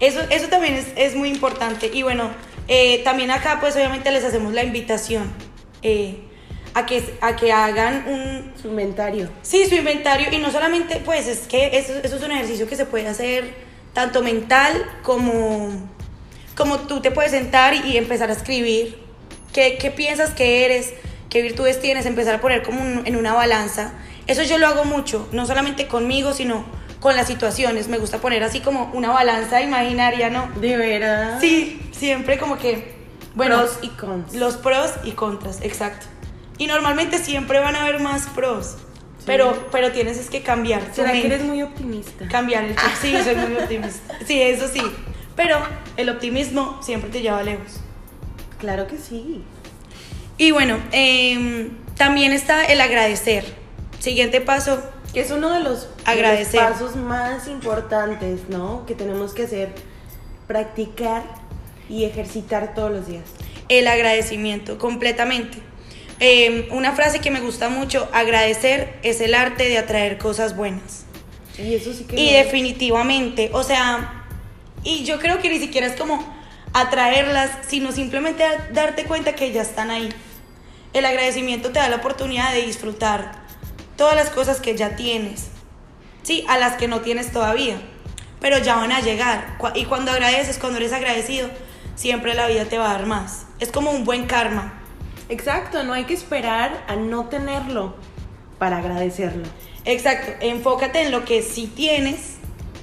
Eso, 0.00 0.20
eso 0.30 0.48
también 0.48 0.72
es, 0.72 0.86
es 0.96 1.14
muy 1.14 1.28
importante. 1.28 1.90
Y 1.92 2.02
bueno, 2.02 2.30
eh, 2.66 3.02
también 3.04 3.30
acá 3.30 3.58
pues 3.60 3.76
obviamente 3.76 4.10
les 4.10 4.24
hacemos 4.24 4.54
la 4.54 4.64
invitación 4.64 5.30
eh, 5.82 6.24
a, 6.74 6.86
que, 6.86 7.16
a 7.20 7.36
que 7.36 7.52
hagan 7.52 8.04
un... 8.06 8.52
Su 8.60 8.68
inventario. 8.68 9.30
Sí, 9.42 9.66
su 9.66 9.74
inventario. 9.74 10.28
Y 10.32 10.38
no 10.38 10.50
solamente 10.50 11.00
pues 11.04 11.26
es 11.26 11.46
que 11.46 11.78
eso, 11.78 11.94
eso 12.02 12.16
es 12.16 12.22
un 12.22 12.32
ejercicio 12.32 12.68
que 12.68 12.76
se 12.76 12.86
puede 12.86 13.08
hacer 13.08 13.54
tanto 13.92 14.22
mental 14.22 14.84
como, 15.02 15.70
como 16.56 16.80
tú 16.80 17.00
te 17.00 17.10
puedes 17.10 17.30
sentar 17.30 17.74
y 17.86 17.96
empezar 17.96 18.30
a 18.30 18.32
escribir 18.32 18.98
qué, 19.52 19.78
qué 19.80 19.90
piensas 19.90 20.30
que 20.30 20.64
eres, 20.64 20.92
qué 21.30 21.42
virtudes 21.42 21.80
tienes, 21.80 22.06
empezar 22.06 22.34
a 22.34 22.40
poner 22.40 22.62
como 22.62 22.82
un, 22.82 23.06
en 23.06 23.16
una 23.16 23.34
balanza 23.34 23.94
eso 24.26 24.42
yo 24.42 24.56
lo 24.58 24.66
hago 24.66 24.84
mucho, 24.84 25.28
no 25.32 25.46
solamente 25.46 25.86
conmigo, 25.86 26.32
sino 26.32 26.64
con 27.00 27.14
las 27.14 27.26
situaciones. 27.26 27.88
Me 27.88 27.98
gusta 27.98 28.18
poner 28.18 28.42
así 28.42 28.60
como 28.60 28.90
una 28.94 29.10
balanza 29.10 29.60
imaginaria, 29.60 30.30
¿no? 30.30 30.48
De 30.60 30.76
verdad. 30.76 31.38
Sí, 31.40 31.80
siempre 31.92 32.38
como 32.38 32.56
que, 32.56 32.94
bueno, 33.34 33.58
pros 33.58 33.78
y 33.82 33.88
contras. 33.88 34.34
Los 34.34 34.56
pros 34.56 34.92
y 35.04 35.12
contras, 35.12 35.60
exacto. 35.60 36.06
Y 36.58 36.66
normalmente 36.66 37.18
siempre 37.18 37.58
van 37.58 37.76
a 37.76 37.82
haber 37.82 38.00
más 38.00 38.26
pros. 38.28 38.76
Sí. 39.18 39.24
Pero, 39.26 39.68
pero 39.72 39.92
tienes 39.92 40.18
es 40.18 40.30
que 40.30 40.42
cambiar. 40.42 40.82
¿Será 40.92 41.12
que 41.12 41.26
eres 41.26 41.42
muy 41.42 41.62
optimista? 41.62 42.28
Cambiar 42.28 42.64
el 42.64 42.76
chip. 42.76 42.90
Sí, 43.00 43.14
soy 43.24 43.34
muy 43.36 43.56
optimista. 43.56 44.18
Sí, 44.26 44.40
eso 44.40 44.68
sí. 44.68 44.82
Pero 45.36 45.58
el 45.96 46.08
optimismo 46.08 46.80
siempre 46.82 47.10
te 47.10 47.22
lleva 47.22 47.42
lejos. 47.42 47.80
Claro 48.58 48.86
que 48.86 48.98
sí. 48.98 49.42
Y 50.36 50.50
bueno, 50.50 50.78
eh, 50.92 51.70
también 51.96 52.32
está 52.32 52.64
el 52.64 52.80
agradecer. 52.80 53.44
Siguiente 53.98 54.40
paso. 54.40 54.82
Que 55.12 55.20
es 55.20 55.30
uno 55.30 55.52
de 55.52 55.60
los, 55.60 55.88
agradecer. 56.04 56.60
De 56.60 56.68
los 56.68 56.72
pasos 56.72 56.96
más 56.96 57.46
importantes, 57.46 58.48
¿no? 58.48 58.84
Que 58.86 58.94
tenemos 58.94 59.32
que 59.32 59.44
hacer. 59.44 59.72
Practicar 60.46 61.22
y 61.88 62.04
ejercitar 62.04 62.74
todos 62.74 62.90
los 62.90 63.06
días. 63.06 63.24
El 63.68 63.86
agradecimiento, 63.86 64.78
completamente. 64.78 65.58
Eh, 66.20 66.68
una 66.70 66.92
frase 66.92 67.20
que 67.20 67.30
me 67.30 67.40
gusta 67.40 67.68
mucho, 67.68 68.08
agradecer 68.12 68.98
es 69.02 69.20
el 69.20 69.34
arte 69.34 69.68
de 69.68 69.78
atraer 69.78 70.18
cosas 70.18 70.56
buenas. 70.56 71.04
Y 71.58 71.74
eso 71.74 71.92
sí 71.92 72.04
que... 72.04 72.20
Y 72.20 72.30
no 72.30 72.38
definitivamente, 72.38 73.50
o 73.52 73.62
sea, 73.62 74.24
y 74.82 75.04
yo 75.04 75.18
creo 75.18 75.40
que 75.40 75.48
ni 75.48 75.58
siquiera 75.58 75.86
es 75.86 75.96
como 75.96 76.34
atraerlas, 76.72 77.50
sino 77.68 77.92
simplemente 77.92 78.44
darte 78.72 79.04
cuenta 79.04 79.34
que 79.34 79.52
ya 79.52 79.62
están 79.62 79.90
ahí. 79.90 80.08
El 80.92 81.06
agradecimiento 81.06 81.70
te 81.70 81.78
da 81.78 81.88
la 81.88 81.96
oportunidad 81.96 82.52
de 82.52 82.62
disfrutar 82.62 83.42
todas 83.96 84.14
las 84.14 84.30
cosas 84.30 84.60
que 84.60 84.76
ya 84.76 84.96
tienes, 84.96 85.48
sí, 86.22 86.44
a 86.48 86.58
las 86.58 86.76
que 86.76 86.88
no 86.88 87.00
tienes 87.00 87.32
todavía, 87.32 87.80
pero 88.40 88.58
ya 88.58 88.76
van 88.76 88.92
a 88.92 89.00
llegar. 89.00 89.56
Y 89.74 89.84
cuando 89.86 90.12
agradeces, 90.12 90.58
cuando 90.58 90.78
eres 90.78 90.92
agradecido, 90.92 91.48
siempre 91.94 92.34
la 92.34 92.46
vida 92.46 92.64
te 92.66 92.78
va 92.78 92.90
a 92.90 92.94
dar 92.94 93.06
más. 93.06 93.46
Es 93.60 93.70
como 93.70 93.90
un 93.90 94.04
buen 94.04 94.26
karma. 94.26 94.83
Exacto, 95.28 95.82
no 95.84 95.92
hay 95.92 96.04
que 96.04 96.14
esperar 96.14 96.84
a 96.86 96.96
no 96.96 97.26
tenerlo 97.26 97.94
para 98.58 98.78
agradecerlo. 98.78 99.44
Exacto, 99.84 100.32
enfócate 100.40 101.02
en 101.02 101.10
lo 101.10 101.24
que 101.24 101.42
sí 101.42 101.70
tienes, 101.74 102.36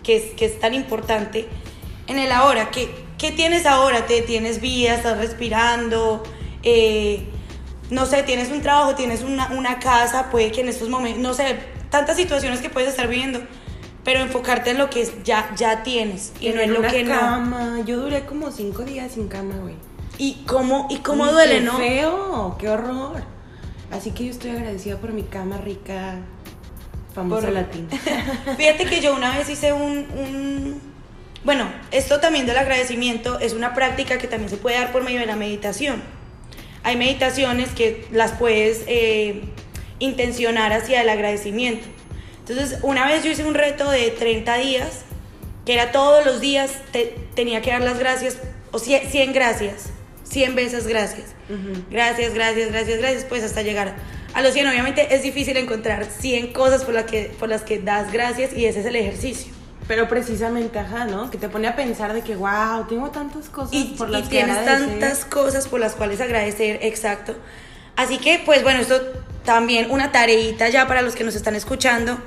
que 0.03 0.17
es, 0.17 0.23
que 0.33 0.45
es 0.45 0.59
tan 0.59 0.73
importante, 0.73 1.47
en 2.07 2.19
el 2.19 2.31
ahora. 2.31 2.71
¿Qué, 2.71 2.89
qué 3.17 3.31
tienes 3.31 3.65
ahora? 3.65 4.05
¿Te 4.05 4.21
tienes 4.21 4.61
vida? 4.61 4.95
¿Estás 4.95 5.17
respirando? 5.17 6.23
Eh, 6.63 7.25
no 7.89 8.05
sé, 8.05 8.23
tienes 8.23 8.49
un 8.49 8.61
trabajo, 8.61 8.95
tienes 8.95 9.23
una, 9.23 9.51
una, 9.51 9.79
casa, 9.79 10.29
puede 10.29 10.51
que 10.51 10.61
en 10.61 10.69
estos 10.69 10.89
momentos, 10.89 11.21
no 11.21 11.33
sé, 11.33 11.57
tantas 11.89 12.17
situaciones 12.17 12.61
que 12.61 12.69
puedes 12.69 12.89
estar 12.89 13.07
viviendo, 13.07 13.41
pero 14.03 14.21
enfocarte 14.21 14.71
en 14.71 14.77
lo 14.77 14.89
que 14.89 15.07
ya, 15.23 15.53
ya 15.55 15.83
tienes 15.83 16.33
y 16.39 16.49
no 16.49 16.61
en 16.61 16.73
lo 16.73 16.81
que 16.81 17.05
cama. 17.05 17.77
no. 17.77 17.85
Yo 17.85 17.97
duré 17.97 18.25
como 18.25 18.51
cinco 18.51 18.83
días 18.83 19.11
sin 19.11 19.27
cama, 19.27 19.55
güey. 19.57 19.75
¿Y 20.21 20.43
cómo, 20.45 20.87
y 20.89 20.97
cómo 20.97 21.31
duele, 21.31 21.55
qué 21.55 21.61
no? 21.61 21.77
feo, 21.77 22.55
qué 22.59 22.69
horror. 22.69 23.23
Así 23.91 24.11
que 24.11 24.25
yo 24.25 24.31
estoy 24.31 24.51
agradecida 24.51 24.97
por 24.97 25.13
mi 25.13 25.23
cama 25.23 25.57
rica, 25.57 26.17
famosa 27.15 27.47
por... 27.47 27.53
latina. 27.53 27.87
Fíjate 28.57 28.85
que 28.85 29.01
yo 29.01 29.15
una 29.15 29.35
vez 29.37 29.49
hice 29.49 29.73
un, 29.73 30.05
un... 30.15 30.81
Bueno, 31.43 31.67
esto 31.89 32.19
también 32.19 32.45
del 32.45 32.57
agradecimiento 32.57 33.39
es 33.39 33.53
una 33.53 33.73
práctica 33.73 34.19
que 34.19 34.27
también 34.27 34.49
se 34.49 34.57
puede 34.57 34.77
dar 34.77 34.91
por 34.91 35.03
medio 35.03 35.19
de 35.19 35.25
la 35.25 35.35
meditación 35.35 36.01
hay 36.83 36.95
meditaciones 36.95 37.69
que 37.69 38.07
las 38.11 38.31
puedes 38.31 38.83
eh, 38.87 39.41
intencionar 39.99 40.73
hacia 40.73 41.01
el 41.01 41.09
agradecimiento. 41.09 41.87
Entonces, 42.39 42.79
una 42.81 43.05
vez 43.05 43.23
yo 43.23 43.31
hice 43.31 43.45
un 43.45 43.53
reto 43.53 43.89
de 43.89 44.09
30 44.09 44.57
días, 44.57 45.01
que 45.65 45.73
era 45.73 45.91
todos 45.91 46.25
los 46.25 46.41
días 46.41 46.71
te, 46.91 47.15
tenía 47.35 47.61
que 47.61 47.71
dar 47.71 47.81
las 47.81 47.99
gracias, 47.99 48.37
o 48.71 48.79
100, 48.79 49.09
100 49.09 49.33
gracias, 49.33 49.89
100 50.31 50.55
veces 50.55 50.87
gracias. 50.87 51.27
Uh 51.49 51.53
-huh. 51.53 51.83
Gracias, 51.89 52.33
gracias, 52.33 52.71
gracias, 52.71 52.99
gracias, 52.99 53.25
pues 53.25 53.43
hasta 53.43 53.61
llegar 53.61 53.95
a 54.33 54.41
los 54.41 54.53
100. 54.53 54.67
Obviamente 54.67 55.13
es 55.13 55.23
difícil 55.23 55.57
encontrar 55.57 56.05
100 56.05 56.53
cosas 56.53 56.83
por, 56.83 56.93
la 56.93 57.05
que, 57.05 57.31
por 57.39 57.49
las 57.49 57.63
que 57.63 57.79
das 57.79 58.11
gracias 58.11 58.53
y 58.53 58.65
ese 58.65 58.79
es 58.79 58.85
el 58.85 58.95
ejercicio. 58.95 59.53
Pero 59.87 60.07
precisamente, 60.07 60.79
ajá, 60.79 61.05
¿no? 61.05 61.29
Que 61.29 61.37
te 61.37 61.49
pone 61.49 61.67
a 61.67 61.75
pensar 61.75 62.13
de 62.13 62.21
que, 62.21 62.35
wow, 62.35 62.87
tengo 62.87 63.09
tantas 63.09 63.49
cosas 63.49 63.73
y, 63.73 63.95
por 63.97 64.09
las 64.09 64.21
y 64.21 64.23
que 64.23 64.29
tienes 64.29 64.57
agradecer. 64.57 64.99
tantas 64.99 65.25
cosas 65.25 65.67
por 65.67 65.79
las 65.79 65.95
cuales 65.95 66.21
agradecer, 66.21 66.79
exacto. 66.83 67.35
Así 67.97 68.17
que, 68.17 68.41
pues 68.45 68.63
bueno, 68.63 68.79
esto 68.79 69.01
también 69.43 69.91
una 69.91 70.11
tareita 70.11 70.69
ya 70.69 70.87
para 70.87 71.01
los 71.01 71.15
que 71.15 71.23
nos 71.23 71.35
están 71.35 71.55
escuchando. 71.55 72.17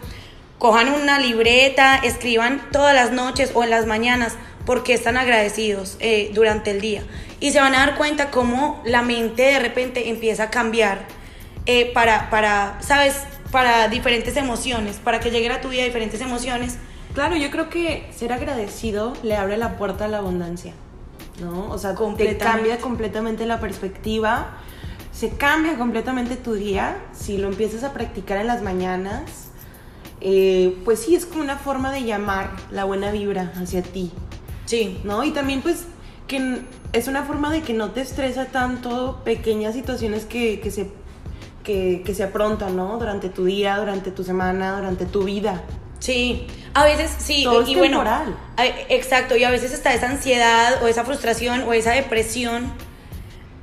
cojan 0.59 0.89
una 0.89 1.19
libreta, 1.19 1.97
escriban 1.97 2.69
todas 2.71 2.95
las 2.95 3.13
noches 3.13 3.51
o 3.55 3.65
en 3.65 3.71
las 3.71 3.87
mañanas 3.87 4.35
porque 4.65 4.95
están 4.95 5.17
agradecidos 5.17 5.97
eh, 6.01 6.31
durante 6.33 6.71
el 6.71 6.81
día. 6.81 7.03
Y 7.45 7.51
se 7.51 7.61
van 7.61 7.75
a 7.75 7.81
dar 7.81 7.97
cuenta 7.97 8.31
cómo 8.31 8.81
la 8.87 9.03
mente 9.03 9.43
de 9.43 9.59
repente 9.59 10.09
empieza 10.09 10.45
a 10.45 10.51
cambiar 10.51 11.05
eh, 11.67 11.93
para, 11.93 12.31
para, 12.31 12.79
¿sabes? 12.81 13.21
Para 13.53 13.89
diferentes 13.89 14.39
emociones, 14.39 14.97
para 14.97 15.21
que 15.21 15.31
lleguen 15.31 15.53
a 15.53 15.61
tu 15.61 15.69
vida 15.69 15.85
diferentes 15.85 16.23
emociones. 16.23 16.79
Claro, 17.13 17.37
yo 17.37 17.51
creo 17.51 17.69
que 17.69 18.09
ser 18.17 18.33
agradecido 18.33 19.13
le 19.23 19.37
abre 19.37 19.59
la 19.59 19.77
puerta 19.77 20.07
a 20.07 20.09
la 20.09 20.19
abundancia, 20.21 20.73
¿no? 21.39 21.69
O 21.69 21.77
sea, 21.77 21.95
te 22.17 22.39
cambia 22.39 22.79
completamente 22.79 23.45
la 23.45 23.61
perspectiva, 23.61 24.57
se 25.13 25.37
cambia 25.37 25.77
completamente 25.77 26.37
tu 26.37 26.55
día 26.55 26.97
si 27.13 27.37
lo 27.37 27.49
empiezas 27.49 27.85
a 27.85 27.93
practicar 27.93 28.39
en 28.39 28.47
las 28.47 28.63
mañanas. 28.63 29.51
eh, 30.23 30.79
pues 30.87 31.01
sí, 31.01 31.15
es 31.15 31.27
como 31.27 31.43
una 31.43 31.59
forma 31.59 31.93
de 31.93 32.05
llamar 32.05 32.53
la 32.71 32.85
buena 32.85 33.11
vibra 33.11 33.53
hacia 33.61 33.83
ti, 33.83 34.13
Sí, 34.65 34.99
¿no? 35.05 35.25
Y 35.25 35.33
también 35.33 35.61
pues 35.61 35.85
que 36.35 36.61
es 36.93 37.09
una 37.09 37.25
forma 37.25 37.53
de 37.53 37.63
que 37.63 37.73
no 37.73 37.91
te 37.91 38.01
estresa 38.01 38.47
tanto 38.47 39.21
pequeñas 39.25 39.75
situaciones 39.75 40.25
que, 40.25 40.61
que 40.61 40.71
se, 40.71 40.89
que, 41.63 42.03
que 42.05 42.15
se 42.15 42.25
aprontan, 42.25 42.77
¿no? 42.77 42.99
Durante 42.99 43.29
tu 43.29 43.45
día, 43.45 43.77
durante 43.79 44.11
tu 44.11 44.25
semana, 44.25 44.77
durante 44.77 45.07
tu 45.07 45.25
vida. 45.25 45.63
Sí, 46.01 46.47
a 46.75 46.85
veces 46.85 47.11
sí, 47.19 47.45
Todo 47.45 47.63
y 47.67 47.73
es 47.73 47.79
bueno, 47.79 47.99
temporal. 47.99 48.37
exacto, 48.89 49.37
y 49.37 49.45
a 49.45 49.51
veces 49.51 49.73
está 49.73 49.95
esa 49.95 50.11
ansiedad 50.11 50.83
o 50.83 50.89
esa 50.89 51.05
frustración 51.05 51.63
o 51.63 51.73
esa 51.73 51.93
depresión, 51.93 52.73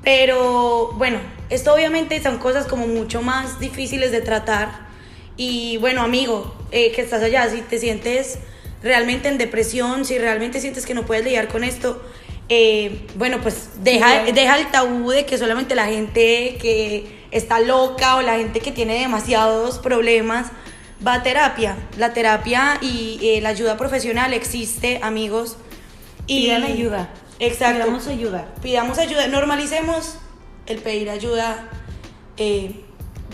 pero 0.03 0.93
bueno, 0.93 1.19
esto 1.49 1.73
obviamente 1.73 2.21
son 2.23 2.39
cosas 2.39 2.65
como 2.65 2.87
mucho 2.87 3.21
más 3.21 3.59
difíciles 3.59 4.11
de 4.11 4.21
tratar 4.21 4.89
y 5.37 5.77
bueno, 5.77 6.01
amigo, 6.01 6.55
eh, 6.71 6.91
que 6.93 7.01
estás 7.01 7.21
allá, 7.21 7.47
si 7.49 7.61
te 7.61 7.77
sientes 7.77 8.39
realmente 8.81 9.27
en 9.29 9.37
depresión, 9.37 10.05
si 10.05 10.17
realmente 10.17 10.59
sientes 10.59 10.85
que 10.85 10.93
no 10.95 11.05
puedes 11.05 11.23
lidiar 11.23 11.47
con 11.47 11.63
esto, 11.63 12.01
eh, 12.53 13.07
bueno, 13.15 13.39
pues 13.41 13.69
deja, 13.81 14.25
Sí. 14.25 14.33
deja 14.33 14.59
el 14.59 14.69
tabú 14.71 15.09
de 15.09 15.25
que 15.25 15.37
solamente 15.37 15.73
la 15.73 15.85
gente 15.85 16.57
que 16.61 17.25
está 17.31 17.61
loca 17.61 18.17
o 18.17 18.21
la 18.21 18.35
gente 18.35 18.59
que 18.59 18.73
tiene 18.73 18.99
demasiados 18.99 19.79
problemas 19.79 20.47
va 21.05 21.13
a 21.13 21.23
terapia. 21.23 21.77
La 21.97 22.11
terapia 22.11 22.77
y 22.81 23.19
eh, 23.23 23.39
la 23.39 23.49
ayuda 23.49 23.77
profesional 23.77 24.33
existe, 24.33 24.99
amigos. 25.01 25.55
Y 26.27 26.43
Pidan 26.43 26.63
ayuda. 26.63 27.09
Exacto. 27.39 27.83
Pidamos 27.83 28.07
ayuda. 28.07 28.53
Pidamos 28.61 28.97
ayuda. 28.97 29.27
Normalicemos 29.27 30.15
el 30.65 30.79
pedir 30.79 31.09
ayuda 31.09 31.69
eh, 32.35 32.83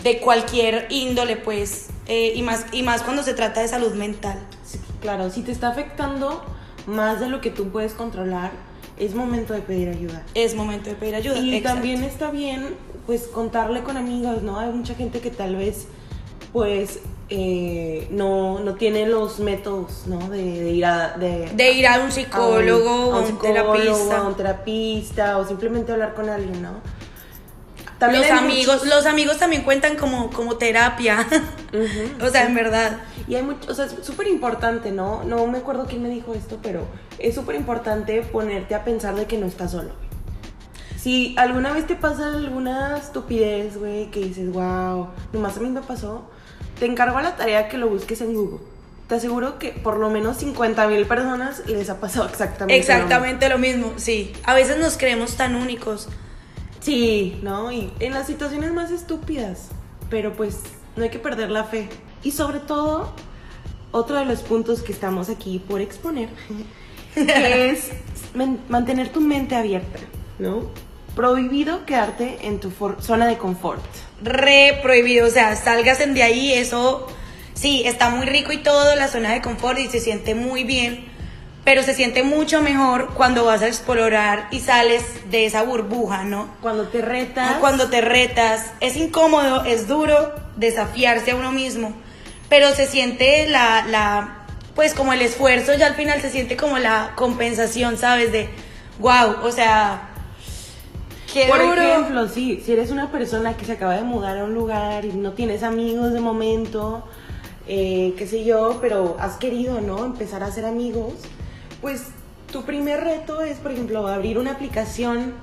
de 0.04 0.18
cualquier 0.20 0.86
índole, 0.90 1.34
pues, 1.36 1.88
eh, 2.06 2.34
y, 2.36 2.42
más, 2.42 2.66
y 2.70 2.84
más 2.84 3.02
cuando 3.02 3.24
se 3.24 3.34
trata 3.34 3.62
de 3.62 3.68
salud 3.68 3.94
mental. 3.94 4.38
Sí, 4.64 4.78
claro, 5.00 5.28
si 5.28 5.42
te 5.42 5.50
está 5.50 5.70
afectando 5.70 6.44
más 6.86 7.18
de 7.18 7.28
lo 7.28 7.40
que 7.40 7.50
tú 7.50 7.70
puedes 7.70 7.94
controlar, 7.94 8.52
es 9.00 9.14
momento 9.14 9.54
de 9.54 9.60
pedir 9.60 9.88
ayuda. 9.88 10.24
Es 10.34 10.54
momento 10.54 10.90
de 10.90 10.96
pedir 10.96 11.14
ayuda. 11.14 11.38
Y 11.38 11.56
Exacto. 11.56 11.74
también 11.74 12.04
está 12.04 12.30
bien, 12.30 12.74
pues, 13.06 13.22
contarle 13.28 13.82
con 13.82 13.96
amigos, 13.96 14.42
¿no? 14.42 14.58
Hay 14.58 14.70
mucha 14.70 14.94
gente 14.94 15.20
que 15.20 15.30
tal 15.30 15.56
vez, 15.56 15.86
pues, 16.52 17.00
eh, 17.30 18.08
no, 18.10 18.60
no 18.60 18.74
tiene 18.74 19.06
los 19.06 19.38
métodos, 19.40 20.04
¿no? 20.06 20.30
De, 20.30 20.42
de 20.64 20.70
ir 20.72 20.84
a... 20.84 21.16
De, 21.18 21.50
De 21.54 21.72
ir 21.72 21.86
a 21.86 22.00
un 22.02 22.10
psicólogo 22.10 22.88
a 22.88 23.06
o 23.08 23.14
a 23.14 23.20
un 23.20 23.26
psicólogo, 23.26 23.72
terapista. 23.74 24.16
a 24.18 24.22
un 24.22 24.34
terapista, 24.34 25.38
o 25.38 25.46
simplemente 25.46 25.92
hablar 25.92 26.14
con 26.14 26.28
alguien, 26.28 26.62
¿no? 26.62 26.80
También 27.98 28.22
los 28.22 28.30
amigos, 28.30 28.74
muchos- 28.82 28.88
los 28.88 29.06
amigos 29.06 29.38
también 29.38 29.62
cuentan 29.62 29.96
como, 29.96 30.30
como 30.30 30.56
terapia. 30.56 31.26
Ujú, 31.72 32.24
o 32.24 32.30
sea, 32.30 32.46
en 32.46 32.54
verdad. 32.54 32.98
Y 33.26 33.34
hay 33.34 33.42
mucho, 33.42 33.70
o 33.70 33.74
sea, 33.74 33.86
es 33.86 33.94
súper 34.02 34.28
importante, 34.28 34.90
¿no? 34.92 35.24
No 35.24 35.46
me 35.46 35.58
acuerdo 35.58 35.86
quién 35.86 36.02
me 36.02 36.08
dijo 36.08 36.34
esto, 36.34 36.58
pero 36.62 36.86
es 37.18 37.34
súper 37.34 37.56
importante 37.56 38.22
ponerte 38.22 38.74
a 38.74 38.84
pensar 38.84 39.14
de 39.16 39.26
que 39.26 39.36
no 39.38 39.46
estás 39.46 39.72
solo. 39.72 39.90
Si 40.96 41.34
alguna 41.38 41.72
vez 41.72 41.86
te 41.86 41.94
pasa 41.94 42.28
alguna 42.28 42.96
estupidez, 42.96 43.76
güey, 43.78 44.10
que 44.10 44.20
dices, 44.20 44.50
wow, 44.52 45.08
nomás 45.32 45.56
a 45.56 45.60
mí 45.60 45.68
me 45.70 45.80
pasó, 45.80 46.28
te 46.78 46.86
encargo 46.86 47.20
la 47.20 47.36
tarea 47.36 47.68
que 47.68 47.78
lo 47.78 47.88
busques 47.88 48.20
en 48.20 48.34
Google. 48.34 48.58
Te 49.08 49.14
aseguro 49.14 49.58
que 49.58 49.70
por 49.70 49.96
lo 49.96 50.10
menos 50.10 50.36
50 50.38 50.86
mil 50.88 51.06
personas 51.06 51.62
les 51.66 51.88
ha 51.88 51.98
pasado 52.00 52.26
exactamente. 52.28 52.74
lo 52.74 52.78
mismo. 52.78 52.92
Exactamente 52.94 53.48
lo 53.48 53.58
mismo, 53.58 53.92
sí. 53.96 54.32
A 54.44 54.54
veces 54.54 54.76
nos 54.78 54.96
creemos 54.98 55.36
tan 55.36 55.54
únicos. 55.54 56.08
Sí, 56.88 57.38
¿no? 57.42 57.70
Y 57.70 57.92
en 58.00 58.14
las 58.14 58.26
situaciones 58.26 58.72
más 58.72 58.90
estúpidas. 58.90 59.68
Pero 60.08 60.32
pues 60.32 60.60
no 60.96 61.02
hay 61.02 61.10
que 61.10 61.18
perder 61.18 61.50
la 61.50 61.64
fe. 61.64 61.86
Y 62.22 62.30
sobre 62.30 62.60
todo, 62.60 63.12
otro 63.92 64.16
de 64.16 64.24
los 64.24 64.40
puntos 64.40 64.80
que 64.80 64.92
estamos 64.92 65.28
aquí 65.28 65.58
por 65.58 65.82
exponer 65.82 66.30
que 67.14 67.68
es 67.68 67.90
mantener 68.70 69.10
tu 69.10 69.20
mente 69.20 69.54
abierta, 69.54 69.98
¿no? 70.38 70.70
Prohibido 71.14 71.84
quedarte 71.84 72.38
en 72.46 72.58
tu 72.58 72.72
zona 73.00 73.26
de 73.26 73.36
confort. 73.36 73.84
Re 74.22 74.78
prohibido, 74.82 75.26
o 75.26 75.30
sea, 75.30 75.56
salgas 75.56 75.98
de 75.98 76.22
ahí, 76.22 76.54
eso 76.54 77.06
sí, 77.52 77.82
está 77.84 78.08
muy 78.08 78.24
rico 78.24 78.50
y 78.50 78.62
todo, 78.62 78.96
la 78.96 79.08
zona 79.08 79.34
de 79.34 79.42
confort 79.42 79.78
y 79.78 79.88
se 79.88 80.00
siente 80.00 80.34
muy 80.34 80.64
bien, 80.64 81.04
pero 81.68 81.82
se 81.82 81.92
siente 81.92 82.22
mucho 82.22 82.62
mejor 82.62 83.08
cuando 83.12 83.44
vas 83.44 83.60
a 83.60 83.66
explorar 83.66 84.48
y 84.50 84.60
sales 84.60 85.02
de 85.30 85.44
esa 85.44 85.64
burbuja, 85.64 86.24
¿no? 86.24 86.48
Cuando 86.62 86.88
te 86.88 87.02
retas. 87.02 87.58
Cuando 87.58 87.90
te 87.90 88.00
retas, 88.00 88.72
es 88.80 88.96
incómodo, 88.96 89.64
es 89.64 89.86
duro 89.86 90.32
desafiarse 90.56 91.32
a 91.32 91.36
uno 91.36 91.52
mismo, 91.52 91.92
pero 92.48 92.70
se 92.70 92.86
siente 92.86 93.46
la, 93.48 93.84
la, 93.86 94.46
pues 94.74 94.94
como 94.94 95.12
el 95.12 95.20
esfuerzo, 95.20 95.74
ya 95.74 95.88
al 95.88 95.94
final 95.94 96.22
se 96.22 96.30
siente 96.30 96.56
como 96.56 96.78
la 96.78 97.12
compensación, 97.16 97.98
¿sabes? 97.98 98.32
De, 98.32 98.48
wow, 98.98 99.44
o 99.44 99.52
sea, 99.52 100.08
qué 101.34 101.48
Por 101.48 101.60
duro. 101.60 101.82
ejemplo, 101.82 102.28
sí, 102.28 102.62
si 102.64 102.72
eres 102.72 102.90
una 102.90 103.12
persona 103.12 103.58
que 103.58 103.66
se 103.66 103.72
acaba 103.72 103.94
de 103.94 104.04
mudar 104.04 104.38
a 104.38 104.44
un 104.44 104.54
lugar 104.54 105.04
y 105.04 105.12
no 105.12 105.32
tienes 105.32 105.62
amigos 105.62 106.14
de 106.14 106.20
momento, 106.20 107.06
eh, 107.66 108.14
qué 108.16 108.26
sé 108.26 108.44
yo, 108.44 108.78
pero 108.80 109.18
has 109.20 109.36
querido, 109.36 109.82
¿no? 109.82 110.06
Empezar 110.06 110.42
a 110.42 110.46
hacer 110.46 110.64
amigos, 110.64 111.12
pues 111.80 112.04
tu 112.52 112.64
primer 112.64 113.02
reto 113.02 113.42
es, 113.42 113.58
por 113.58 113.72
ejemplo, 113.72 114.06
abrir 114.06 114.38
una 114.38 114.52
aplicación. 114.52 115.34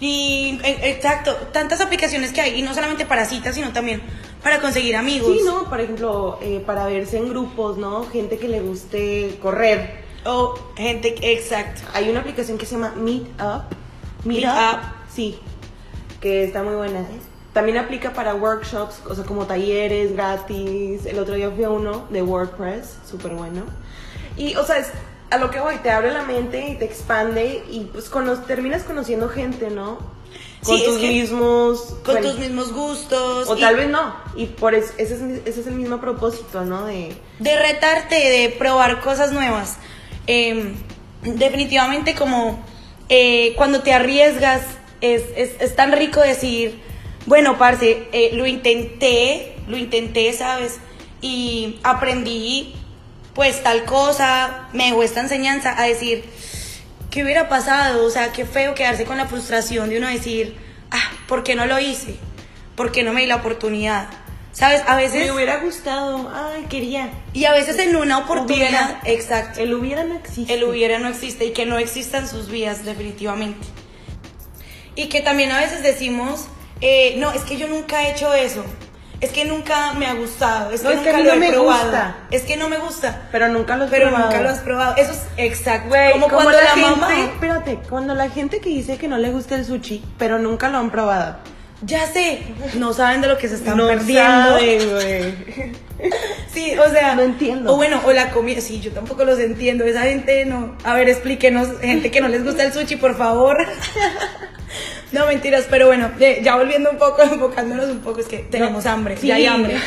Y 0.00 0.58
e- 0.64 0.90
exacto, 0.90 1.34
tantas 1.52 1.80
aplicaciones 1.80 2.32
que 2.32 2.40
hay, 2.40 2.58
y 2.58 2.62
no 2.62 2.74
solamente 2.74 3.06
para 3.06 3.24
citas, 3.24 3.54
sino 3.54 3.72
también 3.72 4.02
para 4.42 4.60
conseguir 4.60 4.96
amigos. 4.96 5.36
Sí, 5.38 5.44
¿no? 5.44 5.68
Por 5.68 5.80
ejemplo, 5.80 6.38
eh, 6.42 6.62
para 6.64 6.86
verse 6.86 7.16
en 7.18 7.28
grupos, 7.28 7.78
¿no? 7.78 8.04
Gente 8.06 8.38
que 8.38 8.48
le 8.48 8.60
guste 8.60 9.38
correr. 9.40 10.04
O 10.24 10.54
gente, 10.76 11.14
exacto. 11.32 11.82
Hay 11.92 12.10
una 12.10 12.20
aplicación 12.20 12.58
que 12.58 12.66
se 12.66 12.72
llama 12.74 12.94
Meetup. 12.96 13.64
Meetup. 14.24 14.80
Sí, 15.14 15.38
que 16.20 16.44
está 16.44 16.62
muy 16.62 16.74
buena. 16.74 17.04
También 17.52 17.78
aplica 17.78 18.12
para 18.12 18.34
workshops, 18.34 19.00
o 19.08 19.14
sea, 19.14 19.24
como 19.24 19.46
talleres 19.46 20.12
gratis. 20.12 21.06
El 21.06 21.18
otro 21.20 21.34
día 21.34 21.50
fui 21.50 21.62
a 21.64 21.70
uno 21.70 22.06
de 22.10 22.20
WordPress, 22.22 22.98
súper 23.08 23.32
bueno. 23.34 23.62
Y, 24.36 24.56
o 24.56 24.64
sea, 24.64 24.78
es 24.78 24.88
a 25.34 25.38
lo 25.38 25.50
que 25.50 25.60
voy, 25.60 25.76
te 25.82 25.90
abre 25.90 26.12
la 26.12 26.22
mente 26.22 26.68
y 26.68 26.74
te 26.76 26.84
expande 26.84 27.62
y 27.70 27.80
pues 27.92 28.08
cono- 28.08 28.40
terminas 28.42 28.82
conociendo 28.84 29.28
gente, 29.28 29.70
¿no? 29.70 29.98
Con 30.62 30.78
Sí, 30.78 30.84
tus 30.84 30.98
mismos... 31.00 31.80
Con 32.04 32.14
bueno, 32.14 32.30
tus 32.30 32.38
mismos 32.38 32.72
gustos. 32.72 33.48
O 33.48 33.56
y 33.56 33.60
tal 33.60 33.76
vez 33.76 33.88
no. 33.90 34.16
Y 34.34 34.46
por 34.46 34.74
eso, 34.74 34.92
ese 34.96 35.14
es, 35.14 35.20
ese 35.46 35.60
es 35.60 35.66
el 35.66 35.74
mismo 35.74 36.00
propósito, 36.00 36.64
¿no? 36.64 36.86
De... 36.86 37.14
De 37.38 37.58
retarte, 37.58 38.14
de 38.14 38.48
probar 38.48 39.00
cosas 39.00 39.32
nuevas. 39.32 39.76
Eh, 40.26 40.72
definitivamente 41.22 42.14
como 42.14 42.64
eh, 43.08 43.52
cuando 43.56 43.82
te 43.82 43.92
arriesgas, 43.92 44.62
es, 45.00 45.22
es, 45.36 45.60
es 45.60 45.76
tan 45.76 45.92
rico 45.92 46.20
decir, 46.20 46.80
bueno, 47.26 47.58
parce, 47.58 48.08
eh, 48.12 48.30
lo 48.32 48.46
intenté, 48.46 49.56
lo 49.68 49.76
intenté, 49.76 50.32
¿sabes? 50.32 50.78
Y 51.20 51.78
aprendí 51.82 52.74
pues 53.34 53.62
tal 53.62 53.84
cosa, 53.84 54.68
me 54.72 54.86
dejó 54.86 55.02
esta 55.02 55.20
enseñanza 55.20 55.74
a 55.76 55.84
decir, 55.84 56.24
¿qué 57.10 57.22
hubiera 57.24 57.48
pasado? 57.48 58.04
O 58.04 58.10
sea, 58.10 58.32
qué 58.32 58.44
feo 58.44 58.74
quedarse 58.74 59.04
con 59.04 59.16
la 59.16 59.26
frustración 59.26 59.88
de 59.90 59.98
uno 59.98 60.08
decir, 60.08 60.56
ah, 60.90 61.10
¿por 61.26 61.42
qué 61.42 61.54
no 61.54 61.66
lo 61.66 61.78
hice? 61.78 62.16
¿Por 62.76 62.92
qué 62.92 63.02
no 63.02 63.12
me 63.12 63.22
di 63.22 63.26
la 63.26 63.36
oportunidad? 63.36 64.08
¿Sabes? 64.52 64.82
A 64.86 64.94
veces... 64.94 65.24
Me 65.26 65.32
hubiera 65.32 65.56
gustado, 65.58 66.30
ay, 66.32 66.66
quería. 66.68 67.10
Y 67.32 67.44
a 67.46 67.52
veces 67.52 67.76
en 67.80 67.96
una 67.96 68.18
oportunidad, 68.18 68.98
Hubiera. 69.00 69.00
exacto, 69.06 69.60
El 69.60 69.74
hubiera 69.74 70.04
no 70.04 70.14
existe. 70.16 70.54
el 70.54 70.62
hubiera 70.62 70.98
no 71.00 71.08
existe 71.08 71.44
y 71.46 71.50
que 71.52 71.66
no 71.66 71.76
existan 71.78 72.28
sus 72.28 72.48
vidas 72.48 72.84
definitivamente. 72.84 73.66
Y 74.94 75.08
que 75.08 75.20
también 75.22 75.50
a 75.50 75.58
veces 75.58 75.82
decimos, 75.82 76.46
eh, 76.80 77.14
no, 77.18 77.32
es 77.32 77.42
que 77.42 77.56
yo 77.56 77.66
nunca 77.66 78.04
he 78.04 78.12
hecho 78.12 78.32
eso, 78.32 78.64
es 79.20 79.30
que 79.30 79.44
nunca 79.44 79.92
me 79.94 80.06
ha 80.06 80.14
gustado, 80.14 80.70
es 80.70 80.82
No, 80.82 80.90
que 80.90 80.96
es 80.96 81.02
que 81.02 81.12
nunca 81.12 81.18
a 81.18 81.22
mí 81.22 81.24
lo 81.24 81.30
no 81.30 81.36
he 81.36 81.40
me 81.48 81.52
probado, 81.52 81.82
gusta. 81.84 82.16
es 82.30 82.42
que 82.42 82.56
no 82.56 82.68
me 82.68 82.76
gusta, 82.78 83.22
Pero 83.32 83.48
nunca 83.48 83.76
lo 83.76 83.84
has 83.84 83.90
pero 83.90 84.08
probado. 84.08 84.26
nunca 84.30 84.42
lo 84.42 84.48
has 84.50 84.60
probado. 84.60 84.96
Eso 84.96 85.12
es 85.12 85.22
exacto. 85.36 85.94
Como, 86.12 86.26
como, 86.28 86.34
cuando 86.36 86.52
la, 86.52 86.62
la, 86.62 86.70
gente, 86.70 86.90
mamá, 86.90 87.20
espérate, 87.20 87.78
cuando 87.88 88.14
la 88.14 88.28
gente 88.30 88.60
que 88.60 88.68
dice 88.68 88.96
que 88.98 89.08
no 89.08 89.16
le 89.18 89.30
gusta 89.30 89.54
el 89.54 89.64
sushi, 89.64 90.04
pero 90.18 90.38
nunca 90.38 90.68
lo 90.68 90.78
han 90.78 90.90
probado. 90.90 91.36
Ya 91.82 92.06
sé, 92.06 92.40
no 92.78 92.94
saben 92.94 93.20
de 93.20 93.28
lo 93.28 93.36
que 93.36 93.46
se 93.48 93.56
están 93.56 93.76
No 93.76 93.86
perdiendo. 93.86 94.58
saben. 94.58 95.84
Sí, 96.52 96.76
o 96.78 96.90
sea. 96.90 97.14
No 97.14 97.22
entiendo. 97.22 97.72
O 97.72 97.76
bueno, 97.76 98.00
o 98.04 98.12
la 98.12 98.30
comida. 98.30 98.60
Sí, 98.60 98.80
yo 98.80 98.92
tampoco 98.92 99.24
los 99.24 99.38
entiendo. 99.38 99.84
Esa 99.84 100.02
gente 100.02 100.44
no. 100.44 100.76
A 100.84 100.94
ver, 100.94 101.08
explíquenos, 101.08 101.80
gente 101.80 102.10
que 102.10 102.20
no 102.20 102.28
les 102.28 102.44
gusta 102.44 102.62
el 102.64 102.72
sushi, 102.72 102.96
por 102.96 103.16
favor. 103.16 103.56
No, 105.14 105.26
mentiras, 105.26 105.66
pero 105.70 105.86
bueno, 105.86 106.10
ya, 106.18 106.56
volviendo 106.56 106.90
un 106.90 106.98
poco, 106.98 107.22
enfocándonos 107.32 107.86
un 107.86 108.00
poco, 108.00 108.20
es 108.20 108.26
que 108.26 108.38
tenemos 108.38 108.84
hambre. 108.84 109.16
Sí. 109.16 109.28
Ya 109.28 109.36
hay 109.36 109.46
hambre. 109.46 109.76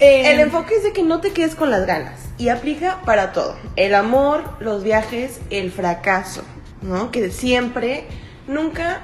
Eh, 0.00 0.30
El 0.30 0.38
enfoque 0.38 0.76
es 0.76 0.84
de 0.84 0.92
que 0.92 1.02
no 1.02 1.20
te 1.20 1.32
quedes 1.32 1.56
con 1.56 1.72
las 1.72 1.84
ganas 1.84 2.20
y 2.38 2.50
aplica 2.50 3.00
para 3.04 3.32
todo. 3.32 3.56
El 3.74 3.96
amor, 3.96 4.44
los 4.60 4.84
viajes, 4.84 5.40
el 5.50 5.72
fracaso, 5.72 6.44
¿no? 6.82 7.10
Que 7.10 7.32
siempre, 7.32 8.04
nunca, 8.46 9.00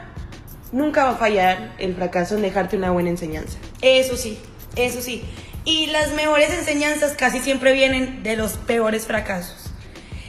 nunca 0.70 1.02
va 1.02 1.10
a 1.10 1.16
fallar 1.16 1.72
el 1.78 1.96
fracaso 1.96 2.36
en 2.36 2.42
dejarte 2.42 2.76
una 2.76 2.92
buena 2.92 3.08
enseñanza. 3.10 3.58
Eso 3.82 4.16
sí, 4.16 4.38
eso 4.76 5.02
sí. 5.02 5.24
Y 5.64 5.86
las 5.86 6.12
mejores 6.12 6.50
enseñanzas 6.52 7.14
casi 7.16 7.40
siempre 7.40 7.72
vienen 7.72 8.22
de 8.22 8.36
los 8.36 8.52
peores 8.52 9.04
fracasos. 9.04 9.63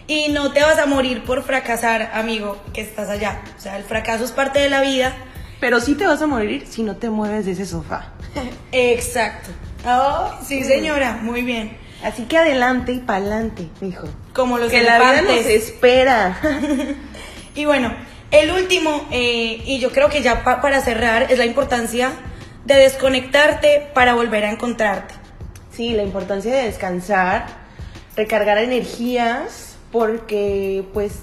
Y 0.07 0.27
no 0.29 0.51
te 0.53 0.61
vas 0.61 0.77
a 0.77 0.85
morir 0.85 1.23
por 1.23 1.43
fracasar, 1.43 2.11
amigo, 2.13 2.61
que 2.73 2.81
estás 2.81 3.09
allá. 3.09 3.41
O 3.57 3.61
sea, 3.61 3.77
el 3.77 3.83
fracaso 3.83 4.23
es 4.23 4.31
parte 4.31 4.59
de 4.59 4.69
la 4.69 4.81
vida. 4.81 5.15
Pero 5.59 5.79
sí 5.79 5.95
te 5.95 6.05
vas 6.05 6.21
a 6.21 6.27
morir 6.27 6.67
si 6.69 6.83
no 6.83 6.95
te 6.97 7.09
mueves 7.09 7.45
de 7.45 7.53
ese 7.53 7.65
sofá. 7.65 8.09
Exacto. 8.71 9.49
Ay, 9.83 10.31
sí, 10.45 10.63
señora, 10.63 11.19
muy 11.21 11.41
bien. 11.41 11.77
Así 12.03 12.23
que 12.23 12.37
adelante 12.37 12.91
y 12.91 12.99
pa'lante, 12.99 13.67
mijo. 13.81 14.07
Como 14.33 14.57
los 14.59 14.69
que 14.69 14.83
la 14.83 14.99
vida 14.99 15.21
nos 15.21 15.31
elefantes. 15.31 15.63
espera. 15.63 16.39
Y 17.55 17.63
bueno, 17.63 17.93
el 18.31 18.51
último, 18.51 19.07
eh, 19.11 19.61
y 19.65 19.79
yo 19.79 19.89
creo 19.93 20.09
que 20.09 20.21
ya 20.21 20.43
pa- 20.43 20.59
para 20.59 20.81
cerrar, 20.81 21.31
es 21.31 21.37
la 21.37 21.45
importancia 21.45 22.11
de 22.65 22.75
desconectarte 22.75 23.87
para 23.93 24.13
volver 24.13 24.43
a 24.43 24.51
encontrarte. 24.51 25.13
Sí, 25.71 25.91
la 25.93 26.03
importancia 26.03 26.53
de 26.53 26.63
descansar, 26.63 27.45
recargar 28.17 28.57
energías, 28.57 29.74
porque 29.99 30.83
pues 30.93 31.13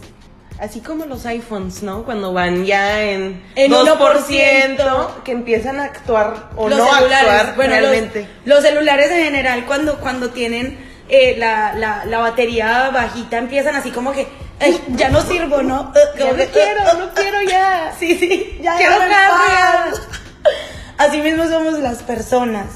así 0.59 0.81
como 0.81 1.05
los 1.05 1.27
iPhones, 1.27 1.83
¿no? 1.83 2.05
Cuando 2.05 2.33
van 2.33 2.65
ya 2.65 3.03
en, 3.03 3.43
En 3.55 3.71
2%, 3.71 3.99
1%, 3.99 5.23
que 5.25 5.33
empiezan 5.33 5.79
a 5.79 5.85
actuar 5.85 6.49
o 6.57 6.71
los 6.71 6.79
no 6.79 6.87
celulares, 6.95 7.29
actuar 7.31 7.57
bueno, 7.57 7.75
los- 7.81 7.91
realmente. 7.91 8.27
Los, 8.47 8.63
celulares 8.63 9.11
en 9.11 9.25
general, 9.25 9.67
cuando, 9.67 9.99
cuando 10.01 10.31
tienen 10.31 10.79
eh, 11.11 11.35
la, 11.37 11.75
la, 11.75 12.07
la 12.07 12.19
batería 12.21 12.89
bajita, 12.95 13.37
empiezan 13.37 13.75
así 13.75 13.91
como 13.91 14.13
que, 14.13 14.27
"Ay, 14.59 14.81
ya 14.97 15.11
no 15.11 15.21
sirvo, 15.21 15.61
¿no? 15.63 15.93
Como 16.19 16.31
no 16.33 16.37
que, 16.39 16.47
quiero, 16.47 16.81
no 16.99 17.11
quiero 17.15 17.43
ya. 17.43 17.95
Sí, 17.99 18.17
sí, 18.17 18.59
ya 18.63 18.77
Quiero 18.79 18.93
déjame 18.95 19.13
en 19.15 19.21
carga. 19.21 19.91
paz. 19.91 20.01
Así 20.97 21.19
mismo 21.21 21.45
somos 21.47 21.79
las 21.81 22.03
personas. 22.03 22.69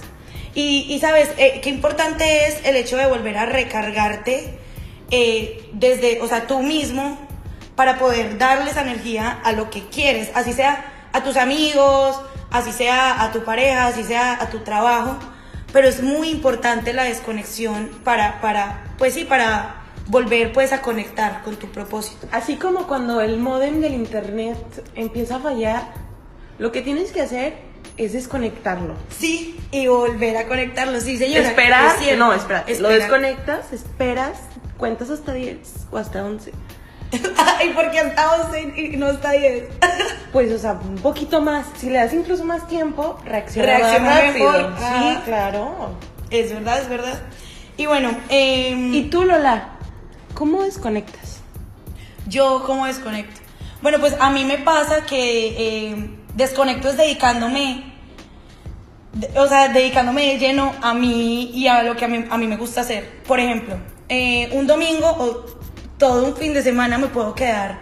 Y, 0.54 0.86
y, 0.90 1.00
sabes, 1.00 1.30
eh, 1.38 1.60
qué 1.62 1.70
importante 1.70 2.48
es 2.48 2.58
el 2.66 2.76
hecho 2.76 2.98
de 2.98 3.06
volver 3.06 3.38
a 3.38 3.46
recargarte 3.46 4.58
eh, 5.10 5.68
desde, 5.72 6.20
o 6.20 6.28
sea, 6.28 6.46
tú 6.46 6.62
mismo, 6.62 7.18
para 7.74 7.98
poder 7.98 8.38
darle 8.38 8.70
esa 8.70 8.82
energía 8.82 9.38
a 9.44 9.52
lo 9.52 9.70
que 9.70 9.86
quieres, 9.88 10.30
así 10.34 10.52
sea 10.52 11.08
a 11.12 11.22
tus 11.22 11.36
amigos, 11.36 12.20
así 12.50 12.72
sea 12.72 13.22
a 13.22 13.32
tu 13.32 13.44
pareja, 13.44 13.86
así 13.86 14.04
sea 14.04 14.38
a 14.40 14.48
tu 14.48 14.60
trabajo. 14.60 15.16
Pero 15.72 15.88
es 15.88 16.02
muy 16.02 16.30
importante 16.30 16.92
la 16.92 17.04
desconexión 17.04 17.90
para, 18.02 18.40
para 18.40 18.84
pues 18.98 19.14
sí, 19.14 19.24
para 19.24 19.82
volver 20.06 20.52
pues 20.52 20.72
a 20.72 20.80
conectar 20.80 21.42
con 21.42 21.56
tu 21.56 21.68
propósito. 21.68 22.26
Así 22.32 22.56
como 22.56 22.86
cuando 22.86 23.20
el 23.20 23.38
modem 23.38 23.80
del 23.80 23.94
internet 23.94 24.56
empieza 24.94 25.36
a 25.36 25.40
fallar, 25.40 25.92
lo 26.58 26.72
que 26.72 26.82
tienes 26.82 27.12
que 27.12 27.20
hacer 27.20 27.54
es 27.96 28.12
desconectarlo. 28.12 28.94
Sí, 29.10 29.58
y 29.70 29.86
volver 29.86 30.36
a 30.36 30.46
conectarlo, 30.46 31.00
sí, 31.00 31.18
señora. 31.18 31.48
Esperar, 31.48 31.96
es 32.02 32.18
no, 32.18 32.32
espera, 32.32 32.64
lo 32.66 32.72
Esperar. 32.72 32.92
desconectas, 32.92 33.72
esperas, 33.72 34.38
cuentas 34.78 35.10
hasta 35.10 35.32
10 35.32 35.58
o 35.90 35.98
hasta 35.98 36.24
11. 36.24 36.52
Ay, 37.58 37.72
porque 37.74 37.98
hasta 38.00 38.42
11 38.46 38.72
y 38.80 38.96
no 38.96 39.08
está 39.10 39.32
10. 39.32 39.64
Pues, 40.32 40.52
o 40.52 40.58
sea, 40.58 40.72
un 40.72 40.96
poquito 40.96 41.40
más. 41.40 41.64
Si 41.78 41.88
le 41.88 41.98
das 41.98 42.12
incluso 42.12 42.44
más 42.44 42.68
tiempo, 42.68 43.18
reacciona, 43.24 43.66
Reacciona 43.78 44.04
más 44.04 44.22
rápido. 44.26 44.52
mejor. 44.52 44.74
Sí, 44.78 45.16
claro. 45.24 45.90
Es 46.30 46.52
verdad, 46.52 46.80
es 46.82 46.88
verdad. 46.90 47.18
Y 47.78 47.86
bueno, 47.86 48.10
em, 48.28 48.92
¿Y 48.92 49.04
tú, 49.04 49.22
Lola? 49.24 49.70
¿Cómo 50.34 50.62
desconectas? 50.64 51.40
yo 52.28 52.64
cómo 52.66 52.86
desconecto. 52.86 53.40
Bueno, 53.80 53.98
pues 54.00 54.14
a 54.20 54.28
mí 54.30 54.44
me 54.44 54.58
pasa 54.58 55.06
que 55.06 55.88
em, 55.88 56.16
desconecto 56.34 56.90
es 56.90 56.96
dedicándome, 56.98 57.94
de- 59.14 59.38
o 59.38 59.46
sea, 59.46 59.68
dedicándome 59.68 60.26
de 60.32 60.38
lleno 60.38 60.74
a 60.82 60.92
mí 60.92 61.50
y 61.54 61.68
a 61.68 61.82
lo 61.82 61.96
que 61.96 62.04
a 62.04 62.08
mí, 62.08 62.24
a 62.28 62.36
mí 62.36 62.46
me 62.46 62.56
gusta 62.58 62.82
hacer. 62.82 63.22
Por 63.26 63.40
ejemplo, 63.40 63.76
eh, 64.08 64.48
un 64.52 64.66
domingo 64.66 65.08
o 65.08 65.44
todo 65.98 66.24
un 66.26 66.36
fin 66.36 66.52
de 66.54 66.62
semana 66.62 66.98
me 66.98 67.08
puedo 67.08 67.34
quedar 67.34 67.78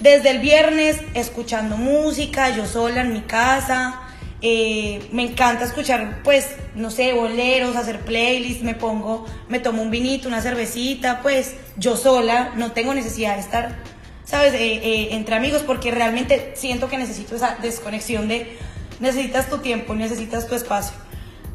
desde 0.00 0.30
el 0.30 0.40
viernes 0.40 1.00
escuchando 1.14 1.76
música, 1.76 2.50
yo 2.50 2.66
sola 2.66 3.02
en 3.02 3.12
mi 3.12 3.20
casa. 3.20 4.00
eh, 4.44 5.00
me 5.12 5.22
encanta 5.22 5.64
escuchar, 5.64 6.20
pues, 6.24 6.56
no 6.74 6.90
sé, 6.90 7.12
boleros, 7.12 7.76
hacer 7.76 8.00
playlists, 8.00 8.64
me 8.64 8.74
pongo, 8.74 9.24
me 9.48 9.60
tomo 9.60 9.82
un 9.82 9.90
vinito, 9.92 10.26
una 10.26 10.40
cervecita, 10.40 11.20
pues, 11.22 11.54
yo 11.76 11.96
sola, 11.96 12.50
no 12.56 12.72
tengo 12.72 12.92
necesidad 12.92 13.36
de 13.36 13.40
estar, 13.40 13.76
¿sabes?, 14.24 14.52
Eh, 14.54 15.10
entre 15.12 15.36
amigos, 15.36 15.62
porque 15.62 15.92
realmente 15.92 16.54
siento 16.56 16.88
que 16.88 16.98
necesito 16.98 17.36
esa 17.36 17.56
desconexión 17.62 18.26
de, 18.26 18.58
necesitas 18.98 19.48
tu 19.48 19.58
tiempo, 19.58 19.94
necesitas 19.94 20.48
tu 20.48 20.56
espacio. 20.56 20.96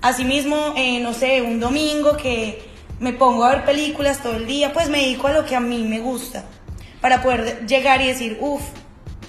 Asimismo, 0.01 0.73
no 1.01 1.13
sé, 1.13 1.41
un 1.41 1.59
domingo 1.59 2.15
que 2.15 2.61
me 2.99 3.13
pongo 3.13 3.43
a 3.43 3.49
ver 3.49 3.65
películas 3.65 4.21
todo 4.21 4.35
el 4.35 4.47
día, 4.47 4.73
pues 4.73 4.89
me 4.89 4.99
dedico 4.99 5.27
a 5.27 5.33
lo 5.33 5.45
que 5.45 5.55
a 5.55 5.59
mí 5.59 5.83
me 5.83 5.99
gusta, 5.99 6.45
para 7.01 7.21
poder 7.21 7.65
llegar 7.67 8.01
y 8.01 8.07
decir, 8.07 8.37
uff, 8.41 8.63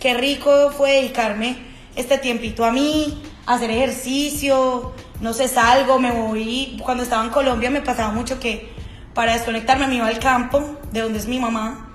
qué 0.01 0.15
rico 0.15 0.71
fue 0.77 0.93
dedicarme 0.93 1.57
este 1.97 2.19
tiempito 2.19 2.65
a 2.65 2.73
mí, 2.73 3.23
hacer 3.47 3.71
ejercicio, 3.71 4.93
no 5.21 5.33
sé, 5.33 5.49
salgo, 5.49 5.99
me 5.99 6.13
voy, 6.13 6.81
cuando 6.83 7.03
estaba 7.03 7.25
en 7.25 7.31
Colombia 7.31 7.71
me 7.71 7.83
pasaba 7.83 8.13
mucho 8.13 8.39
que 8.39 8.73
para 9.15 9.33
desconectarme 9.33 9.89
me 9.89 9.97
iba 9.97 10.07
al 10.07 10.19
campo, 10.19 10.79
de 10.93 11.01
donde 11.01 11.19
es 11.19 11.27
mi 11.27 11.41
mamá, 11.41 11.89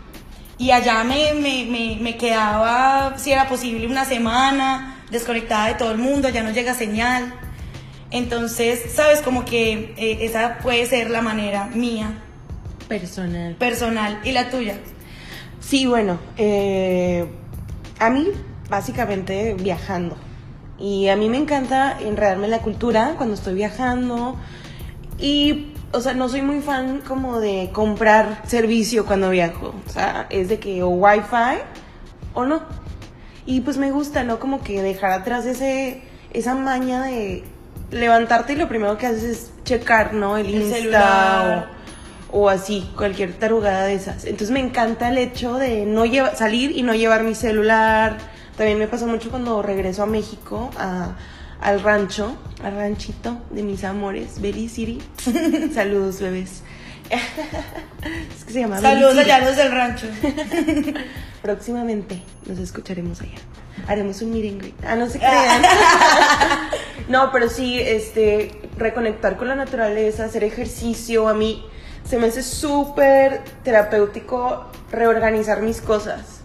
y 0.57 0.71
allá 0.71 1.03
me, 1.03 1.33
me, 1.33 1.65
me, 1.65 1.97
me 1.99 2.17
quedaba, 2.17 3.13
si 3.17 3.31
era 3.31 3.47
posible, 3.47 3.88
una 3.88 4.05
semana 4.05 5.03
desconectada 5.09 5.67
de 5.67 5.75
todo 5.75 5.91
el 5.91 5.97
mundo, 5.97 6.27
allá 6.27 6.43
no 6.43 6.51
llega 6.51 6.73
señal. 6.73 7.33
Entonces, 8.13 8.80
sabes, 8.93 9.21
como 9.21 9.43
que 9.43 9.93
eh, 9.97 10.19
esa 10.21 10.60
puede 10.60 10.86
ser 10.86 11.10
la 11.10 11.23
manera 11.23 11.65
mía, 11.73 12.13
Personal. 12.88 13.56
personal, 13.56 14.19
y 14.23 14.32
la 14.34 14.52
tuya. 14.52 14.78
Sí, 15.60 15.88
bueno, 15.88 16.19
eh, 16.38 17.26
a 17.97 18.12
mí 18.12 18.28
básicamente 18.69 19.56
viajando. 19.56 20.15
Y 20.78 21.08
a 21.08 21.15
mí 21.15 21.28
me 21.28 21.38
encanta 21.38 21.97
enredarme 21.99 22.45
en 22.45 22.52
la 22.52 22.60
cultura 22.60 23.15
cuando 23.17 23.34
estoy 23.34 23.56
viajando. 23.56 24.38
Y, 25.17 25.73
o 25.91 25.99
sea, 25.99 26.13
no 26.13 26.30
soy 26.30 26.43
muy 26.43 26.62
fan 26.62 27.02
como 27.08 27.39
de 27.39 27.71
comprar 27.73 28.43
servicio 28.45 29.08
cuando 29.08 29.32
viajo. 29.32 29.73
O 29.88 29.89
sea, 29.89 30.28
es 30.30 30.49
de 30.49 30.60
que 30.60 30.84
o 30.84 30.89
wifi 30.89 31.62
o 32.36 32.45
no. 32.45 32.62
Y 33.47 33.62
pues 33.62 33.78
me 33.78 33.89
gusta, 33.91 34.23
¿no? 34.23 34.39
Como 34.39 34.62
que 34.62 34.84
dejar 34.84 35.12
atrás 35.12 35.45
ese, 35.47 36.02
esa 36.32 36.54
maña 36.54 37.02
de 37.02 37.43
levantarte 37.93 38.53
y 38.53 38.56
lo 38.58 38.67
primero 38.67 38.97
que 38.97 39.08
haces 39.08 39.23
es 39.23 39.49
checar, 39.63 40.13
¿no? 40.13 40.38
El, 40.38 40.47
El 40.47 40.56
Insta 40.62 40.77
celular. 40.77 41.69
o 41.79 41.84
o 42.36 42.49
así, 42.49 42.89
cualquier 42.97 43.34
tarugada 43.34 43.86
de 43.86 43.93
esas. 43.93 44.23
Entonces 44.25 44.49
me 44.49 44.60
encanta 44.60 45.10
el 45.10 45.19
hecho 45.19 45.53
de 45.56 45.86
no 45.86 46.06
llevar, 46.06 46.36
salir 46.36 46.71
y 46.75 46.82
no 46.82 46.95
llevar 46.95 47.21
mi 47.23 47.36
celular. 47.36 48.17
También 48.58 48.79
me 48.79 48.88
pasa 48.88 49.06
mucho 49.06 49.29
cuando 49.29 49.62
regreso 49.62 50.01
a 50.01 50.08
México, 50.08 50.71
a- 50.79 51.15
al 51.62 51.82
rancho, 51.84 52.36
al 52.63 52.75
ranchito 52.75 53.38
de 53.51 53.62
mis 53.62 53.84
amores, 53.84 54.41
Belly 54.41 54.67
City. 54.67 54.99
Saludos, 55.75 56.19
bebés. 56.21 56.63
es 58.36 58.43
que 58.45 58.51
se 58.53 58.60
llama 58.62 58.79
Saludos 58.82 59.15
allá 59.17 59.39
los 59.39 59.56
del 59.56 59.71
rancho. 59.71 60.08
Próximamente 61.43 62.21
nos 62.47 62.58
escucharemos 62.58 63.21
allá. 63.21 63.38
Haremos 63.88 64.21
un 64.23 64.32
meet 64.34 64.51
and 64.53 64.62
greet. 64.62 64.75
Ah, 64.88 64.95
no 64.95 65.08
se 65.10 65.19
crean. 65.19 65.62
No, 67.08 67.32
pero 67.32 67.49
sí, 67.49 67.79
este, 67.79 68.51
reconectar 68.77 69.38
con 69.38 69.47
la 69.47 69.56
naturaleza, 69.56 70.25
hacer 70.25 70.43
ejercicio, 70.43 71.27
a 71.27 71.34
mí 71.34 71.65
se 72.08 72.17
me 72.17 72.27
hace 72.27 72.43
súper 72.43 73.41
terapéutico 73.63 74.65
reorganizar 74.91 75.62
mis 75.62 75.82
cosas. 75.82 76.39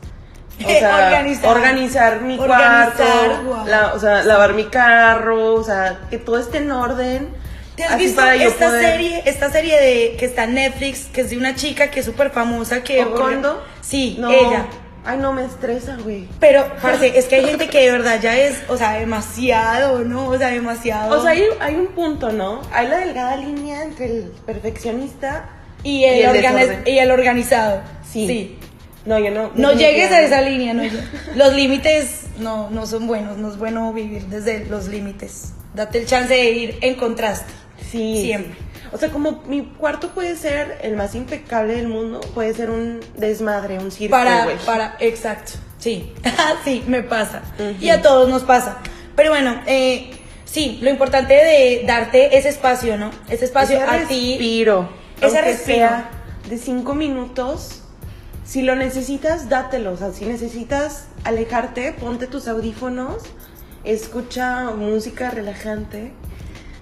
O 0.65 0.69
sea, 0.69 1.07
Organizar. 1.07 1.57
organizar. 1.57 2.21
mi 2.23 2.37
Organizar, 2.37 3.43
cuarto, 3.47 3.65
la- 3.67 3.93
o 3.95 4.01
sea, 4.01 4.25
lavar 4.25 4.55
mi 4.55 4.65
carro, 4.65 5.55
o 5.55 5.63
sea, 5.63 6.01
que 6.11 6.19
todo 6.19 6.37
esté 6.39 6.59
en 6.59 6.73
orden. 6.73 7.29
¿Te 7.77 7.85
has 7.85 7.93
así 7.93 8.07
visto 8.07 8.23
esta 8.29 8.67
poder- 8.67 8.83
serie, 8.85 9.23
esta 9.25 9.51
serie 9.51 9.81
de 9.81 10.17
que 10.19 10.25
está 10.27 10.45
en 10.45 10.55
Netflix, 10.55 11.05
que 11.13 11.21
es 11.21 11.31
de 11.31 11.37
una 11.39 11.55
chica 11.55 11.93
que 11.93 12.01
es 12.01 12.07
súper 12.07 12.31
famosa 12.31 12.83
que. 12.83 13.07
Sí, 13.83 14.17
No. 14.19 14.33
ella. 14.33 14.67
Ay, 15.11 15.19
no 15.19 15.33
me 15.33 15.45
estresa, 15.45 15.97
güey. 16.03 16.29
Pero, 16.39 16.67
parce, 16.83 17.19
es 17.19 17.25
que 17.27 17.37
hay 17.37 17.45
gente 17.47 17.69
que 17.69 17.81
de 17.87 17.93
verdad 17.93 18.21
ya 18.21 18.37
es, 18.37 18.59
o 18.69 18.77
sea, 18.77 18.93
demasiado, 18.99 20.01
¿no? 20.05 20.27
O 20.29 20.37
sea, 20.37 20.49
demasiado. 20.49 21.19
O 21.19 21.23
sea, 21.23 21.31
hay, 21.31 21.45
hay 21.61 21.77
un 21.77 21.87
punto, 21.89 22.31
¿no? 22.31 22.61
Hay 22.73 22.89
la 22.89 22.99
delgada 22.99 23.37
línea 23.37 23.85
entre 23.85 24.07
el 24.07 24.33
perfeccionista 24.45 25.49
y 25.83 26.05
el, 26.05 26.17
y 26.19 26.23
el 26.23 26.29
organi- 26.31 26.55
desorden. 26.59 26.83
y 26.87 26.99
el 26.99 27.11
organizado. 27.11 27.81
Sí. 28.13 28.27
sí. 28.27 28.59
No, 29.07 29.19
yo 29.19 29.31
no. 29.31 29.51
No 29.55 29.73
llegues 29.73 30.11
a 30.13 30.21
esa 30.21 30.43
línea, 30.43 30.75
no. 30.75 30.83
Los 31.35 31.55
límites 31.55 32.25
no, 32.39 32.69
no 32.69 32.85
son 32.87 33.07
buenos, 33.07 33.39
no 33.39 33.49
es 33.51 33.57
bueno 33.57 33.91
vivir 33.95 34.27
desde 34.27 34.67
los 34.67 34.89
límites. 34.89 35.53
Date 35.75 35.99
el 36.01 36.07
chance 36.07 36.35
de 36.35 36.51
ir 36.51 36.79
en 36.83 36.97
contraste. 36.97 37.51
Sí. 37.91 38.21
Siempre. 38.25 38.55
O 38.93 38.99
sea, 38.99 39.11
como 39.11 39.43
mi 39.47 39.63
cuarto 39.63 40.11
puede 40.11 40.37
ser 40.37 40.79
el 40.83 40.97
más 40.97 41.15
impecable 41.15 41.75
del 41.75 41.89
mundo, 41.89 42.21
puede 42.35 42.55
ser 42.55 42.71
un 42.71 43.01
desmadre, 43.17 43.79
un 43.79 43.91
circo, 43.91 44.13
Para, 44.17 44.47
para, 44.65 44.97
exacto. 45.01 45.53
Sí, 45.79 46.13
sí, 46.65 46.85
me 46.87 47.03
pasa. 47.03 47.43
Y 47.81 47.91
a 47.91 48.03
todos 48.03 48.29
nos 48.29 48.43
pasa. 48.43 48.79
Pero 49.15 49.31
bueno, 49.31 49.61
eh, 49.67 50.11
sí, 50.45 50.79
lo 50.83 50.91
importante 50.91 51.35
de 51.35 51.85
darte 51.87 52.37
ese 52.37 52.49
espacio, 52.49 52.97
¿no? 52.97 53.11
Ese 53.29 53.45
espacio 53.45 53.77
Ese 53.77 53.85
a 53.85 54.07
ti. 54.07 54.31
respiro. 54.39 54.89
Ese 55.21 55.41
respiro. 55.41 55.79
sea 55.79 56.11
de 56.49 56.59
cinco 56.59 56.95
minutos. 56.95 57.83
Si 58.45 58.63
lo 58.63 58.77
necesitas, 58.77 59.49
dátelo. 59.49 59.93
O 59.93 59.97
sea, 59.97 60.13
si 60.13 60.25
necesitas 60.25 61.07
alejarte, 61.25 61.93
ponte 61.93 62.27
tus 62.27 62.49
audífonos, 62.49 63.23
escucha 63.85 64.71
música 64.71 65.31
relajante. 65.31 66.13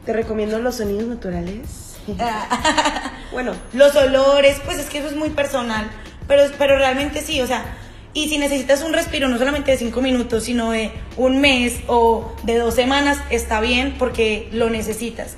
Te 0.05 0.13
recomiendo 0.13 0.59
los 0.61 0.77
sonidos 0.77 1.05
naturales. 1.07 1.86
bueno, 3.33 3.55
Los 3.73 3.95
olores, 3.97 4.61
pues 4.65 4.79
es 4.79 4.87
que 4.87 4.99
eso 4.99 5.09
es 5.09 5.17
muy 5.17 5.31
personal. 5.31 5.91
Pero, 6.29 6.45
pero 6.59 6.77
realmente 6.77 7.23
sí, 7.23 7.41
o 7.41 7.47
sea, 7.47 7.65
y 8.13 8.29
si 8.29 8.39
necesitas 8.39 8.83
un 8.83 8.93
respiro, 8.93 9.29
no 9.29 9.39
solamente 9.39 9.71
de 9.73 9.79
cinco 9.79 10.01
minutos, 10.01 10.45
sino 10.45 10.71
de 10.71 10.91
un 11.17 11.41
mes 11.41 11.81
o 11.87 12.35
de 12.45 12.57
dos 12.57 12.75
semanas, 12.75 13.19
está 13.31 13.61
bien 13.61 13.95
porque 13.99 14.49
lo 14.53 14.71
necesitas. 14.71 15.37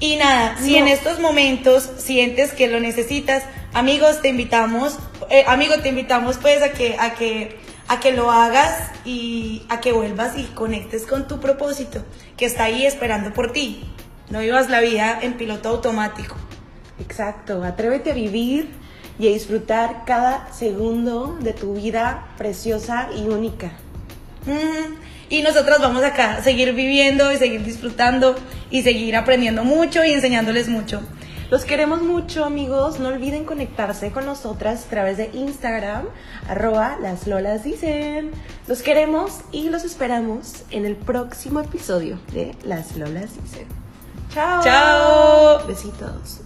Y 0.00 0.16
nada, 0.16 0.56
si 0.58 0.72
No. 0.72 0.78
en 0.78 0.88
estos 0.88 1.20
momentos 1.20 1.88
sientes 1.98 2.52
que 2.52 2.68
lo 2.68 2.80
necesitas, 2.80 3.42
amigos, 3.74 4.22
te 4.22 4.28
invitamos, 4.28 4.98
eh, 5.28 5.44
amigo, 5.46 5.74
te 5.82 5.90
invitamos 5.90 6.38
pues 6.38 6.62
a 6.62 6.70
que, 6.72 6.96
a 6.98 7.14
que, 7.14 7.58
a 7.88 8.00
que 8.00 8.12
lo 8.12 8.30
hagas 8.30 8.90
y 9.04 9.62
a 9.68 9.80
que 9.80 9.92
vuelvas 9.92 10.38
y 10.38 10.44
conectes 10.44 11.04
con 11.04 11.28
tu 11.28 11.40
propósito, 11.40 12.04
que 12.36 12.46
está 12.46 12.64
ahí 12.64 12.86
esperando 12.86 13.32
por 13.32 13.52
ti. 13.52 13.84
No 14.30 14.40
vivas 14.40 14.68
la 14.68 14.80
vida 14.80 15.18
en 15.22 15.34
piloto 15.34 15.68
automático. 15.70 16.36
exacto. 17.00 17.62
Atrévete 17.64 18.10
a 18.10 18.14
vivir 18.14 18.68
y 19.18 19.28
a 19.28 19.30
disfrutar 19.32 20.04
cada 20.04 20.52
segundo 20.52 21.36
de 21.40 21.52
tu 21.52 21.74
vida 21.74 22.28
preciosa 22.36 23.08
y 23.16 23.22
única. 23.28 23.72
Mm, 24.46 24.94
Y 25.30 25.42
nosotros 25.42 25.78
vamos 25.80 26.02
acá 26.04 26.36
a 26.36 26.42
seguir 26.42 26.72
viviendo 26.72 27.30
y 27.32 27.36
seguir 27.36 27.62
disfrutando 27.64 28.34
y 28.70 28.82
seguir 28.82 29.16
aprendiendo 29.16 29.64
mucho 29.64 30.04
y 30.04 30.12
enseñándoles 30.12 30.68
mucho. 30.68 31.00
Los 31.50 31.64
queremos 31.64 32.02
mucho, 32.02 32.44
amigos. 32.44 33.00
No 33.00 33.08
olviden 33.08 33.44
conectarse 33.44 34.10
con 34.10 34.26
nosotras 34.26 34.84
a 34.86 34.90
través 34.90 35.16
de 35.16 35.30
Instagram, 35.32 36.04
arroba 36.48 36.98
las 37.00 37.26
lolas 37.26 37.64
dicen. 37.64 38.30
Los 38.66 38.82
queremos 38.82 39.40
y 39.52 39.70
los 39.70 39.84
esperamos 39.84 40.64
en 40.70 40.84
el 40.84 40.94
próximo 40.96 41.60
episodio 41.60 42.20
de 42.32 42.54
Las 42.64 42.96
Lolas 42.96 43.30
dicen. 43.42 43.87
Chao. 44.38 44.62
Chao. 44.62 45.66
Besitos. 45.66 46.42